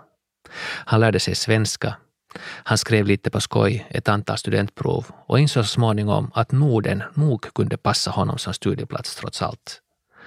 Han 0.85 1.01
lärde 1.01 1.21
sig 1.21 1.35
svenska, 1.35 1.97
han 2.41 2.79
skrev 2.79 3.07
lite 3.07 3.31
på 3.31 3.41
skoj 3.41 3.87
ett 3.91 4.09
antal 4.09 4.39
studentprov 4.39 5.07
och 5.27 5.41
insåg 5.41 5.65
så 5.65 5.69
småningom 5.69 6.31
att 6.35 6.53
Norden 6.53 7.03
nog 7.15 7.55
kunde 7.55 7.77
passa 7.77 8.11
honom 8.11 8.39
som 8.39 8.55
studieplats 8.55 9.17
trots 9.17 9.43
allt. 9.43 9.81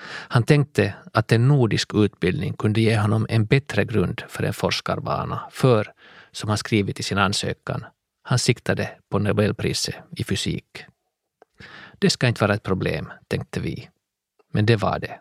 Han 0.07 0.43
tänkte 0.43 0.93
att 1.13 1.31
en 1.31 1.47
nordisk 1.47 1.93
utbildning 1.93 2.53
kunde 2.53 2.81
ge 2.81 2.97
honom 2.97 3.25
en 3.29 3.45
bättre 3.45 3.85
grund 3.85 4.21
för 4.27 4.43
en 4.43 4.53
forskarbana, 4.53 5.41
för, 5.51 5.91
som 6.31 6.49
han 6.49 6.57
skrivit 6.57 6.99
i 6.99 7.03
sin 7.03 7.17
ansökan, 7.17 7.85
han 8.23 8.39
siktade 8.39 8.89
på 9.09 9.19
Nobelpriset 9.19 9.95
i 10.17 10.23
fysik. 10.23 10.85
Det 11.99 12.09
ska 12.09 12.27
inte 12.27 12.41
vara 12.41 12.53
ett 12.53 12.63
problem, 12.63 13.11
tänkte 13.27 13.59
vi. 13.59 13.89
Men 14.51 14.65
det 14.65 14.75
var 14.75 14.99
det. 14.99 15.19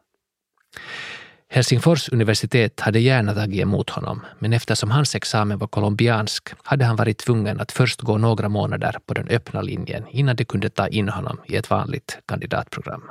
Helsingfors 1.49 2.09
universitet 2.09 2.81
hade 2.81 3.01
gärna 3.01 3.35
tagit 3.35 3.61
emot 3.61 3.91
honom, 3.91 4.21
men 4.39 4.53
eftersom 4.53 4.91
hans 4.91 5.15
examen 5.15 5.59
var 5.59 5.67
colombiansk 5.67 6.49
hade 6.63 6.85
han 6.85 6.97
varit 6.97 7.19
tvungen 7.19 7.61
att 7.61 7.73
först 7.73 8.01
gå 8.01 8.19
några 8.19 8.49
månader 8.49 8.99
på 9.07 9.15
den 9.15 9.29
öppna 9.29 9.63
linjen 9.63 10.07
innan 10.11 10.37
de 10.37 10.45
kunde 10.45 10.71
ta 10.71 10.89
in 10.89 11.09
honom 11.09 11.41
i 11.47 11.57
ett 11.57 11.71
vanligt 11.71 12.19
kandidatprogram. 12.27 13.11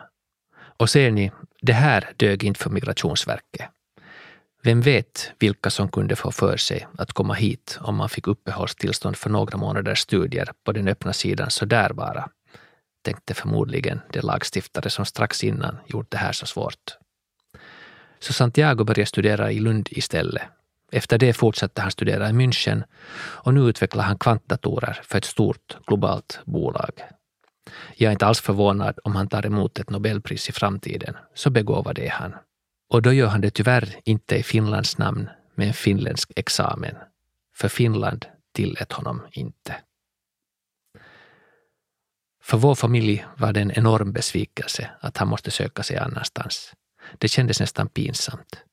Och 0.78 0.90
ser 0.90 1.12
ni, 1.12 1.32
det 1.66 1.74
här 1.74 2.10
dög 2.18 2.44
inte 2.44 2.60
för 2.60 2.70
Migrationsverket. 2.70 3.70
Vem 4.64 4.82
vet 4.82 5.32
vilka 5.40 5.70
som 5.70 5.90
kunde 5.90 6.16
få 6.16 6.32
för 6.32 6.58
sig 6.58 6.88
att 6.98 7.14
komma 7.14 7.34
hit 7.34 7.78
om 7.82 7.96
man 7.96 8.10
fick 8.10 8.28
uppehållstillstånd 8.28 9.16
för 9.18 9.30
några 9.30 9.58
månaders 9.58 10.00
studier 10.00 10.50
på 10.64 10.72
den 10.72 10.88
öppna 10.88 11.14
sidan 11.14 11.50
så 11.50 11.66
där 11.66 11.94
bara, 11.94 12.30
tänkte 13.02 13.34
förmodligen 13.34 14.02
de 14.10 14.22
lagstiftare 14.22 14.90
som 14.90 15.06
strax 15.06 15.44
innan 15.44 15.78
gjort 15.88 16.12
det 16.12 16.18
här 16.18 16.32
så 16.32 16.46
svårt. 16.46 16.98
Så 18.20 18.34
Santiago 18.34 18.84
började 18.84 19.06
studera 19.06 19.52
i 19.52 19.60
Lund 19.60 19.88
istället. 19.92 20.44
Efter 20.92 21.18
det 21.18 21.34
fortsatte 21.34 21.82
han 21.82 21.92
studera 21.92 22.30
i 22.30 22.32
München 22.32 22.84
och 23.16 23.54
nu 23.54 23.62
utvecklar 23.62 24.04
han 24.04 24.18
kvantdatorer 24.18 25.00
för 25.04 25.18
ett 25.18 25.26
stort 25.26 25.78
globalt 25.88 26.40
bolag. 26.46 26.92
Jag 27.96 28.08
är 28.08 28.12
inte 28.12 28.26
alls 28.26 28.42
förvånad 28.42 29.00
om 29.04 29.16
han 29.16 29.28
tar 29.28 29.46
emot 29.46 29.80
ett 29.80 29.90
Nobelpris 29.90 30.50
i 30.50 30.52
framtiden, 30.52 31.16
så 31.34 31.50
begåvad 31.50 32.00
är 32.00 32.10
han. 32.10 32.36
Och 32.90 33.02
då 33.02 33.14
gör 33.14 33.28
han 33.28 33.42
det 33.42 33.52
tyvärr 33.52 33.96
inte 34.04 34.36
i 34.36 34.44
Finlands 34.44 34.98
namn 34.98 35.30
med 35.56 35.68
en 35.68 35.74
finländsk 35.74 36.32
examen, 36.36 36.96
för 37.56 37.68
Finland 37.68 38.26
tillät 38.54 38.92
honom 38.92 39.22
inte. 39.32 39.76
För 42.44 42.58
vår 42.58 42.76
familj 42.76 43.26
var 43.38 43.54
det 43.54 43.62
en 43.62 43.72
enorm 43.72 44.12
besvikelse 44.12 44.90
att 45.00 45.18
han 45.18 45.28
måste 45.28 45.52
söka 45.52 45.84
sig 45.84 45.98
annanstans. 45.98 46.74
Det 47.18 47.28
kändes 47.28 47.60
nästan 47.60 47.90
pinsamt. 47.90 48.64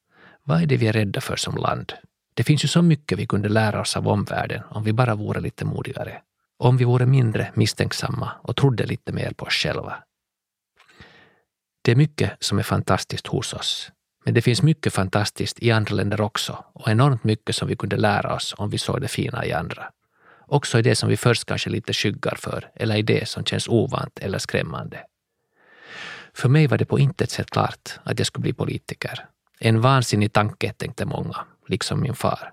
Vad 0.43 0.63
är 0.63 0.67
det 0.67 0.77
vi 0.77 0.87
är 0.87 0.93
rädda 0.93 1.21
för 1.21 1.37
som 1.37 1.57
land? 1.57 1.93
Det 2.35 2.45
finns 2.45 2.65
ju 2.65 2.69
så 2.69 2.83
mycket 2.83 3.19
vi 3.19 3.27
kunde 3.27 3.49
lära 3.49 3.81
oss 3.81 3.97
av 3.97 4.09
omvärlden 4.09 4.63
om 4.71 4.85
vi 4.85 4.93
bara 4.93 5.15
vore 5.15 5.41
lite 5.41 5.65
modigare. 5.65 6.23
Om 6.63 6.77
vi 6.77 6.85
vore 6.85 7.07
mindre 7.07 7.53
misstänksamma 7.55 8.31
och 8.43 8.57
trodde 8.57 8.87
lite 8.87 9.13
mer 9.13 9.33
på 9.33 9.47
oss 9.47 9.53
själva. 9.53 9.95
Det 11.83 11.93
är 11.93 11.97
mycket 11.97 12.33
som 12.41 12.59
är 12.59 12.63
fantastiskt 12.63 13.27
hos 13.27 13.55
oss. 13.55 13.93
Men 14.25 14.35
det 14.35 14.43
finns 14.43 14.63
mycket 14.63 14.95
fantastiskt 14.95 15.63
i 15.63 15.71
andra 15.71 15.95
länder 15.95 16.21
också 16.21 16.65
och 16.73 16.89
enormt 16.89 17.25
mycket 17.25 17.57
som 17.57 17.69
vi 17.69 17.77
kunde 17.77 17.97
lära 17.97 18.35
oss 18.35 18.55
om 18.59 18.71
vi 18.71 18.79
såg 18.79 19.01
det 19.01 19.09
fina 19.09 19.47
i 19.47 19.53
andra. 19.53 19.91
Också 20.47 20.79
i 20.79 20.83
det 20.83 20.95
som 20.95 21.09
vi 21.09 21.17
först 21.17 21.45
kanske 21.45 21.71
lite 21.71 21.93
skyggar 21.93 22.35
för 22.39 22.71
eller 22.75 22.97
i 22.97 23.03
det 23.03 23.29
som 23.29 23.45
känns 23.45 23.69
ovant 23.69 24.19
eller 24.19 24.39
skrämmande. 24.39 25.05
För 26.35 26.49
mig 26.49 26.67
var 26.67 26.79
det 26.79 26.85
på 26.85 26.99
intet 26.99 27.31
sätt 27.31 27.51
klart 27.51 27.99
att 28.03 28.19
jag 28.19 28.27
skulle 28.27 28.43
bli 28.43 28.53
politiker. 28.53 29.27
En 29.61 29.81
vansinnig 29.81 30.33
tanke, 30.33 30.73
tänkte 30.73 31.05
många, 31.05 31.37
liksom 31.67 32.01
min 32.01 32.15
far. 32.15 32.53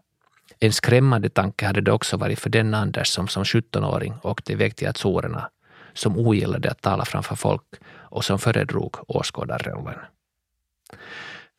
En 0.59 0.73
skrämmande 0.73 1.29
tanke 1.29 1.65
hade 1.65 1.81
det 1.81 1.91
också 1.91 2.17
varit 2.17 2.39
för 2.39 2.49
den 2.49 2.73
Anders 2.73 3.07
som 3.07 3.27
som 3.27 3.43
17-åring 3.43 4.13
åkte 4.23 4.51
iväg 4.53 4.75
till 4.75 4.87
Azorerna, 4.87 5.49
som 5.93 6.17
ogillade 6.17 6.71
att 6.71 6.81
tala 6.81 7.05
framför 7.05 7.35
folk 7.35 7.63
och 7.85 8.25
som 8.25 8.39
föredrog 8.39 8.95
åskådarrollen. 9.07 9.99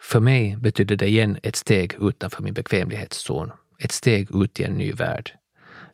För 0.02 0.20
mig 0.20 0.56
betydde 0.56 0.96
det 0.96 1.06
igen 1.08 1.38
ett 1.42 1.56
steg 1.56 1.94
utanför 2.00 2.42
min 2.42 2.54
bekvämlighetszon, 2.54 3.52
ett 3.78 3.92
steg 3.92 4.28
ut 4.34 4.60
i 4.60 4.64
en 4.64 4.72
ny 4.72 4.92
värld. 4.92 5.32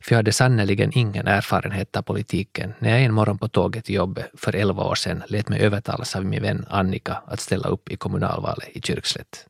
För 0.01 0.13
jag 0.13 0.19
hade 0.19 0.33
sannerligen 0.33 0.91
ingen 0.95 1.27
erfarenhet 1.27 1.97
av 1.97 2.03
politiken 2.03 2.75
när 2.79 2.91
jag 2.91 3.03
en 3.03 3.15
morgon 3.15 3.39
på 3.39 3.49
tåget 3.49 3.85
till 3.85 3.95
jobbet 3.95 4.31
för 4.35 4.57
elva 4.57 4.85
år 4.85 4.95
sedan 4.95 5.23
lät 5.29 5.49
mig 5.49 5.61
övertalas 5.61 6.17
av 6.17 6.25
min 6.25 6.43
vän 6.43 6.67
Annika 6.71 7.23
att 7.27 7.41
ställa 7.41 7.69
upp 7.69 7.89
i 7.89 7.97
kommunalvalet 7.97 8.69
i 8.69 8.81
Kyrkslätt. 8.81 9.47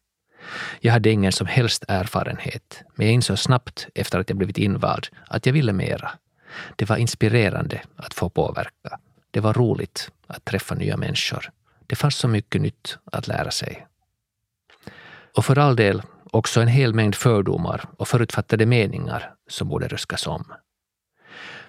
Jag 0.80 0.92
hade 0.92 1.10
ingen 1.10 1.32
som 1.32 1.46
helst 1.46 1.84
erfarenhet, 1.88 2.82
men 2.94 3.06
jag 3.06 3.14
insåg 3.14 3.38
snabbt 3.38 3.88
efter 3.94 4.18
att 4.18 4.28
jag 4.28 4.38
blivit 4.38 4.58
invald 4.58 5.06
att 5.26 5.46
jag 5.46 5.52
ville 5.52 5.72
mera. 5.72 6.10
Det 6.76 6.88
var 6.88 6.96
inspirerande 6.96 7.80
att 7.96 8.14
få 8.14 8.28
påverka. 8.28 8.98
Det 9.30 9.40
var 9.40 9.52
roligt 9.54 10.10
att 10.26 10.44
träffa 10.44 10.74
nya 10.74 10.96
människor. 10.96 11.50
Det 11.86 11.96
fanns 11.96 12.16
så 12.16 12.28
mycket 12.28 12.60
nytt 12.60 12.98
att 13.12 13.28
lära 13.28 13.50
sig. 13.50 13.86
Och 15.36 15.44
för 15.44 15.58
all 15.58 15.76
del 15.76 16.02
också 16.30 16.60
en 16.60 16.68
hel 16.68 16.94
mängd 16.94 17.14
fördomar 17.14 17.84
och 17.96 18.08
förutfattade 18.08 18.66
meningar 18.66 19.34
som 19.48 19.68
borde 19.68 19.88
ruskas 19.88 20.26
om. 20.26 20.44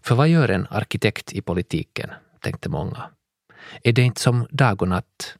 För 0.01 0.15
vad 0.15 0.27
gör 0.27 0.49
en 0.49 0.67
arkitekt 0.69 1.33
i 1.33 1.41
politiken, 1.41 2.11
tänkte 2.41 2.69
många. 2.69 3.09
Är 3.83 3.93
det 3.93 4.01
inte 4.01 4.21
som 4.21 4.47
dag 4.49 4.81
och 4.81 4.87
natt? 4.87 5.35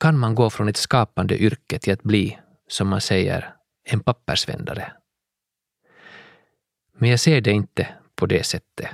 Kan 0.00 0.18
man 0.18 0.34
gå 0.34 0.50
från 0.50 0.68
ett 0.68 0.76
skapande 0.76 1.38
yrke 1.42 1.78
till 1.78 1.92
att 1.92 2.02
bli, 2.02 2.38
som 2.68 2.88
man 2.88 3.00
säger, 3.00 3.54
en 3.84 4.00
pappersvändare? 4.00 4.92
Men 6.98 7.10
jag 7.10 7.20
ser 7.20 7.40
det 7.40 7.50
inte 7.50 7.88
på 8.14 8.26
det 8.26 8.46
sättet. 8.46 8.88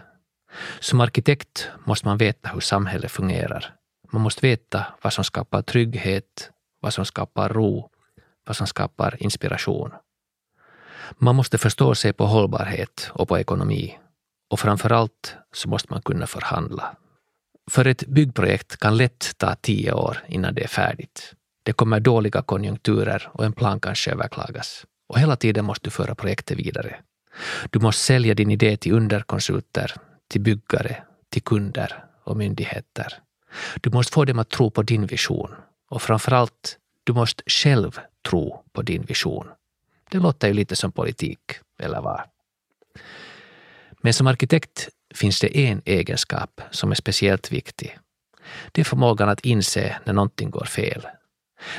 Som 0.81 1.01
arkitekt 1.01 1.69
måste 1.85 2.07
man 2.07 2.19
veta 2.19 2.49
hur 2.49 2.61
samhället 2.61 3.11
fungerar. 3.13 3.75
Man 4.13 4.23
måste 4.23 4.47
veta 4.47 4.87
vad 5.03 5.13
som 5.13 5.25
skapar 5.25 5.63
trygghet, 5.63 6.51
vad 6.81 6.95
som 6.95 7.05
skapar 7.05 7.49
ro, 7.49 7.91
vad 8.47 8.57
som 8.57 8.67
skapar 8.67 9.23
inspiration. 9.23 9.91
Man 11.19 11.35
måste 11.35 11.59
förstå 11.59 11.95
sig 11.95 12.13
på 12.13 12.27
hållbarhet 12.27 13.11
och 13.13 13.29
på 13.29 13.39
ekonomi. 13.39 13.99
Och 14.51 14.61
framför 14.61 14.91
allt 14.91 15.37
så 15.53 15.69
måste 15.69 15.93
man 15.93 16.03
kunna 16.03 16.27
förhandla. 16.27 16.97
För 17.71 17.87
ett 17.87 18.07
byggprojekt 18.07 18.77
kan 18.77 18.97
lätt 18.97 19.39
ta 19.39 19.55
tio 19.55 19.93
år 19.93 20.19
innan 20.29 20.55
det 20.55 20.65
är 20.65 20.69
färdigt. 20.69 21.35
Det 21.63 21.73
kommer 21.73 22.01
dåliga 22.01 22.43
konjunkturer 22.43 23.29
och 23.33 23.45
en 23.45 23.53
plan 23.53 23.81
kanske 23.81 24.11
överklagas. 24.11 24.87
Och 25.09 25.19
hela 25.19 25.37
tiden 25.37 25.65
måste 25.65 25.87
du 25.87 25.91
föra 25.91 26.15
projektet 26.15 26.59
vidare. 26.59 26.97
Du 27.71 27.79
måste 27.79 28.03
sälja 28.03 28.35
din 28.35 28.51
idé 28.51 28.77
till 28.77 28.93
underkonsulter, 28.93 29.95
till 30.29 30.41
byggare, 30.41 31.03
till 31.29 31.43
kunder 31.43 32.05
och 32.25 32.37
myndigheter. 32.37 33.19
Du 33.81 33.91
måste 33.91 34.13
få 34.13 34.25
dem 34.25 34.39
att 34.39 34.51
tro 34.51 34.71
på 34.71 34.83
din 34.83 35.07
vision. 35.07 35.55
Och 35.91 36.03
framför 36.03 36.33
allt, 36.33 36.79
du 37.05 37.13
måste 37.13 37.43
själv 37.47 38.01
tro 38.29 38.65
på 38.73 38.83
din 38.83 39.03
vision. 39.03 39.47
Det 40.11 40.19
låter 40.19 40.49
ju 40.49 40.55
lite 40.55 40.77
som 40.77 40.93
politik, 40.93 41.41
eller 41.79 42.01
vad? 42.01 42.21
Men 44.03 44.15
som 44.15 44.27
arkitekt 44.27 44.89
finns 45.15 45.41
det 45.41 45.59
en 45.59 45.83
egenskap 45.85 46.61
som 46.71 46.91
är 46.91 46.95
speciellt 46.95 47.53
viktig. 47.53 47.99
Det 48.73 48.81
är 48.81 48.85
förmågan 48.85 49.29
att 49.29 49.41
inse 49.41 49.97
när 50.05 50.13
någonting 50.13 50.51
går 50.51 50.65
fel. 50.65 51.07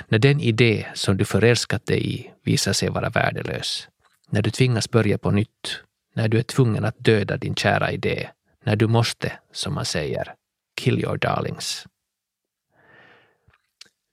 När 0.07 0.19
den 0.19 0.39
idé 0.39 0.85
som 0.93 1.17
du 1.17 1.25
förälskat 1.25 1.85
dig 1.85 2.13
i 2.13 2.31
visar 2.43 2.73
sig 2.73 2.89
vara 2.89 3.09
värdelös. 3.09 3.87
När 4.29 4.41
du 4.41 4.51
tvingas 4.51 4.91
börja 4.91 5.17
på 5.17 5.31
nytt. 5.31 5.81
När 6.15 6.27
du 6.27 6.39
är 6.39 6.43
tvungen 6.43 6.85
att 6.85 6.95
döda 6.97 7.37
din 7.37 7.55
kära 7.55 7.91
idé. 7.91 8.29
När 8.63 8.75
du 8.75 8.87
måste, 8.87 9.31
som 9.51 9.73
man 9.73 9.85
säger, 9.85 10.33
kill 10.81 10.99
your 10.99 11.17
darlings. 11.17 11.87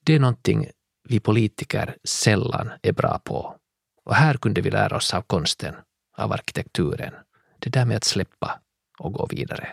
Det 0.04 0.14
är 0.14 0.20
någonting 0.20 0.66
vi 1.08 1.20
politiker 1.20 1.96
sällan 2.04 2.70
är 2.82 2.92
bra 2.92 3.18
på. 3.18 3.56
Och 4.04 4.14
här 4.14 4.34
kunde 4.34 4.60
vi 4.60 4.70
lära 4.70 4.96
oss 4.96 5.14
av 5.14 5.22
konsten, 5.22 5.74
av 6.16 6.32
arkitekturen. 6.32 7.14
Det 7.58 7.70
där 7.70 7.84
med 7.84 7.96
att 7.96 8.04
släppa 8.04 8.60
och 9.03 9.12
gå 9.12 9.26
vidare. 9.26 9.68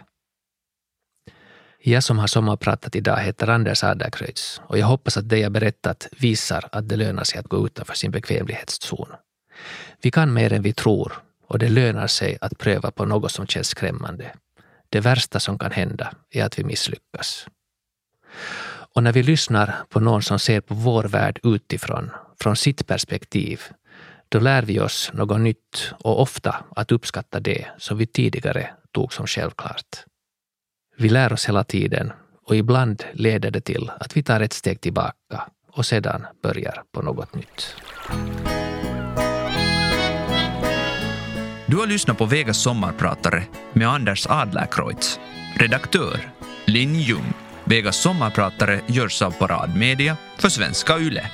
Jag 1.81 2.03
som 2.03 2.19
har 2.19 2.27
sommarpratat 2.27 2.95
idag 2.95 3.17
heter 3.17 3.47
Anders 3.47 3.83
Adlercreutz 3.83 4.61
och 4.63 4.77
jag 4.77 4.87
hoppas 4.87 5.17
att 5.17 5.29
det 5.29 5.37
jag 5.37 5.51
berättat 5.51 6.07
visar 6.19 6.69
att 6.71 6.89
det 6.89 6.95
lönar 6.95 7.23
sig 7.23 7.39
att 7.39 7.47
gå 7.47 7.65
utanför 7.65 7.93
sin 7.93 8.11
bekvämlighetszon. 8.11 9.09
Vi 10.01 10.11
kan 10.11 10.33
mer 10.33 10.53
än 10.53 10.61
vi 10.61 10.73
tror 10.73 11.13
och 11.47 11.59
det 11.59 11.69
lönar 11.69 12.07
sig 12.07 12.37
att 12.41 12.57
pröva 12.57 12.91
på 12.91 13.05
något 13.05 13.31
som 13.31 13.47
känns 13.47 13.67
skrämmande. 13.67 14.31
Det 14.89 14.99
värsta 14.99 15.39
som 15.39 15.59
kan 15.59 15.71
hända 15.71 16.13
är 16.29 16.43
att 16.43 16.59
vi 16.59 16.63
misslyckas. 16.63 17.47
Och 18.95 19.03
när 19.03 19.13
vi 19.13 19.23
lyssnar 19.23 19.75
på 19.89 19.99
någon 19.99 20.21
som 20.21 20.39
ser 20.39 20.61
på 20.61 20.73
vår 20.73 21.03
värld 21.03 21.39
utifrån, 21.43 22.11
från 22.39 22.55
sitt 22.55 22.87
perspektiv, 22.87 23.61
då 24.29 24.39
lär 24.39 24.61
vi 24.61 24.79
oss 24.79 25.11
något 25.13 25.39
nytt 25.39 25.93
och 25.99 26.21
ofta 26.21 26.65
att 26.75 26.91
uppskatta 26.91 27.39
det 27.39 27.67
som 27.77 27.97
vi 27.97 28.05
tidigare 28.05 28.69
tog 28.93 29.13
som 29.13 29.27
självklart. 29.27 30.03
Vi 30.97 31.09
lär 31.09 31.33
oss 31.33 31.47
hela 31.47 31.63
tiden 31.63 32.11
och 32.45 32.55
ibland 32.55 33.03
leder 33.13 33.51
det 33.51 33.61
till 33.61 33.91
att 33.99 34.17
vi 34.17 34.23
tar 34.23 34.39
ett 34.39 34.53
steg 34.53 34.81
tillbaka 34.81 35.49
och 35.71 35.85
sedan 35.85 36.25
börjar 36.43 36.83
på 36.91 37.01
något 37.01 37.35
nytt. 37.35 37.75
Du 41.65 41.77
har 41.77 41.87
lyssnat 41.87 42.17
på 42.17 42.25
Vegas 42.25 42.57
sommarpratare 42.57 43.43
med 43.73 43.87
Anders 43.87 44.27
Adlercreutz, 44.29 45.19
Redaktör 45.55 46.31
Linn 46.69 46.95
Ljung. 46.95 47.33
Vegas 47.63 48.01
sommarpratare 48.01 48.81
görs 48.87 49.21
av 49.21 49.31
Paradmedia 49.31 50.17
för 50.37 50.49
Svenska 50.49 50.99
Yle. 50.99 51.31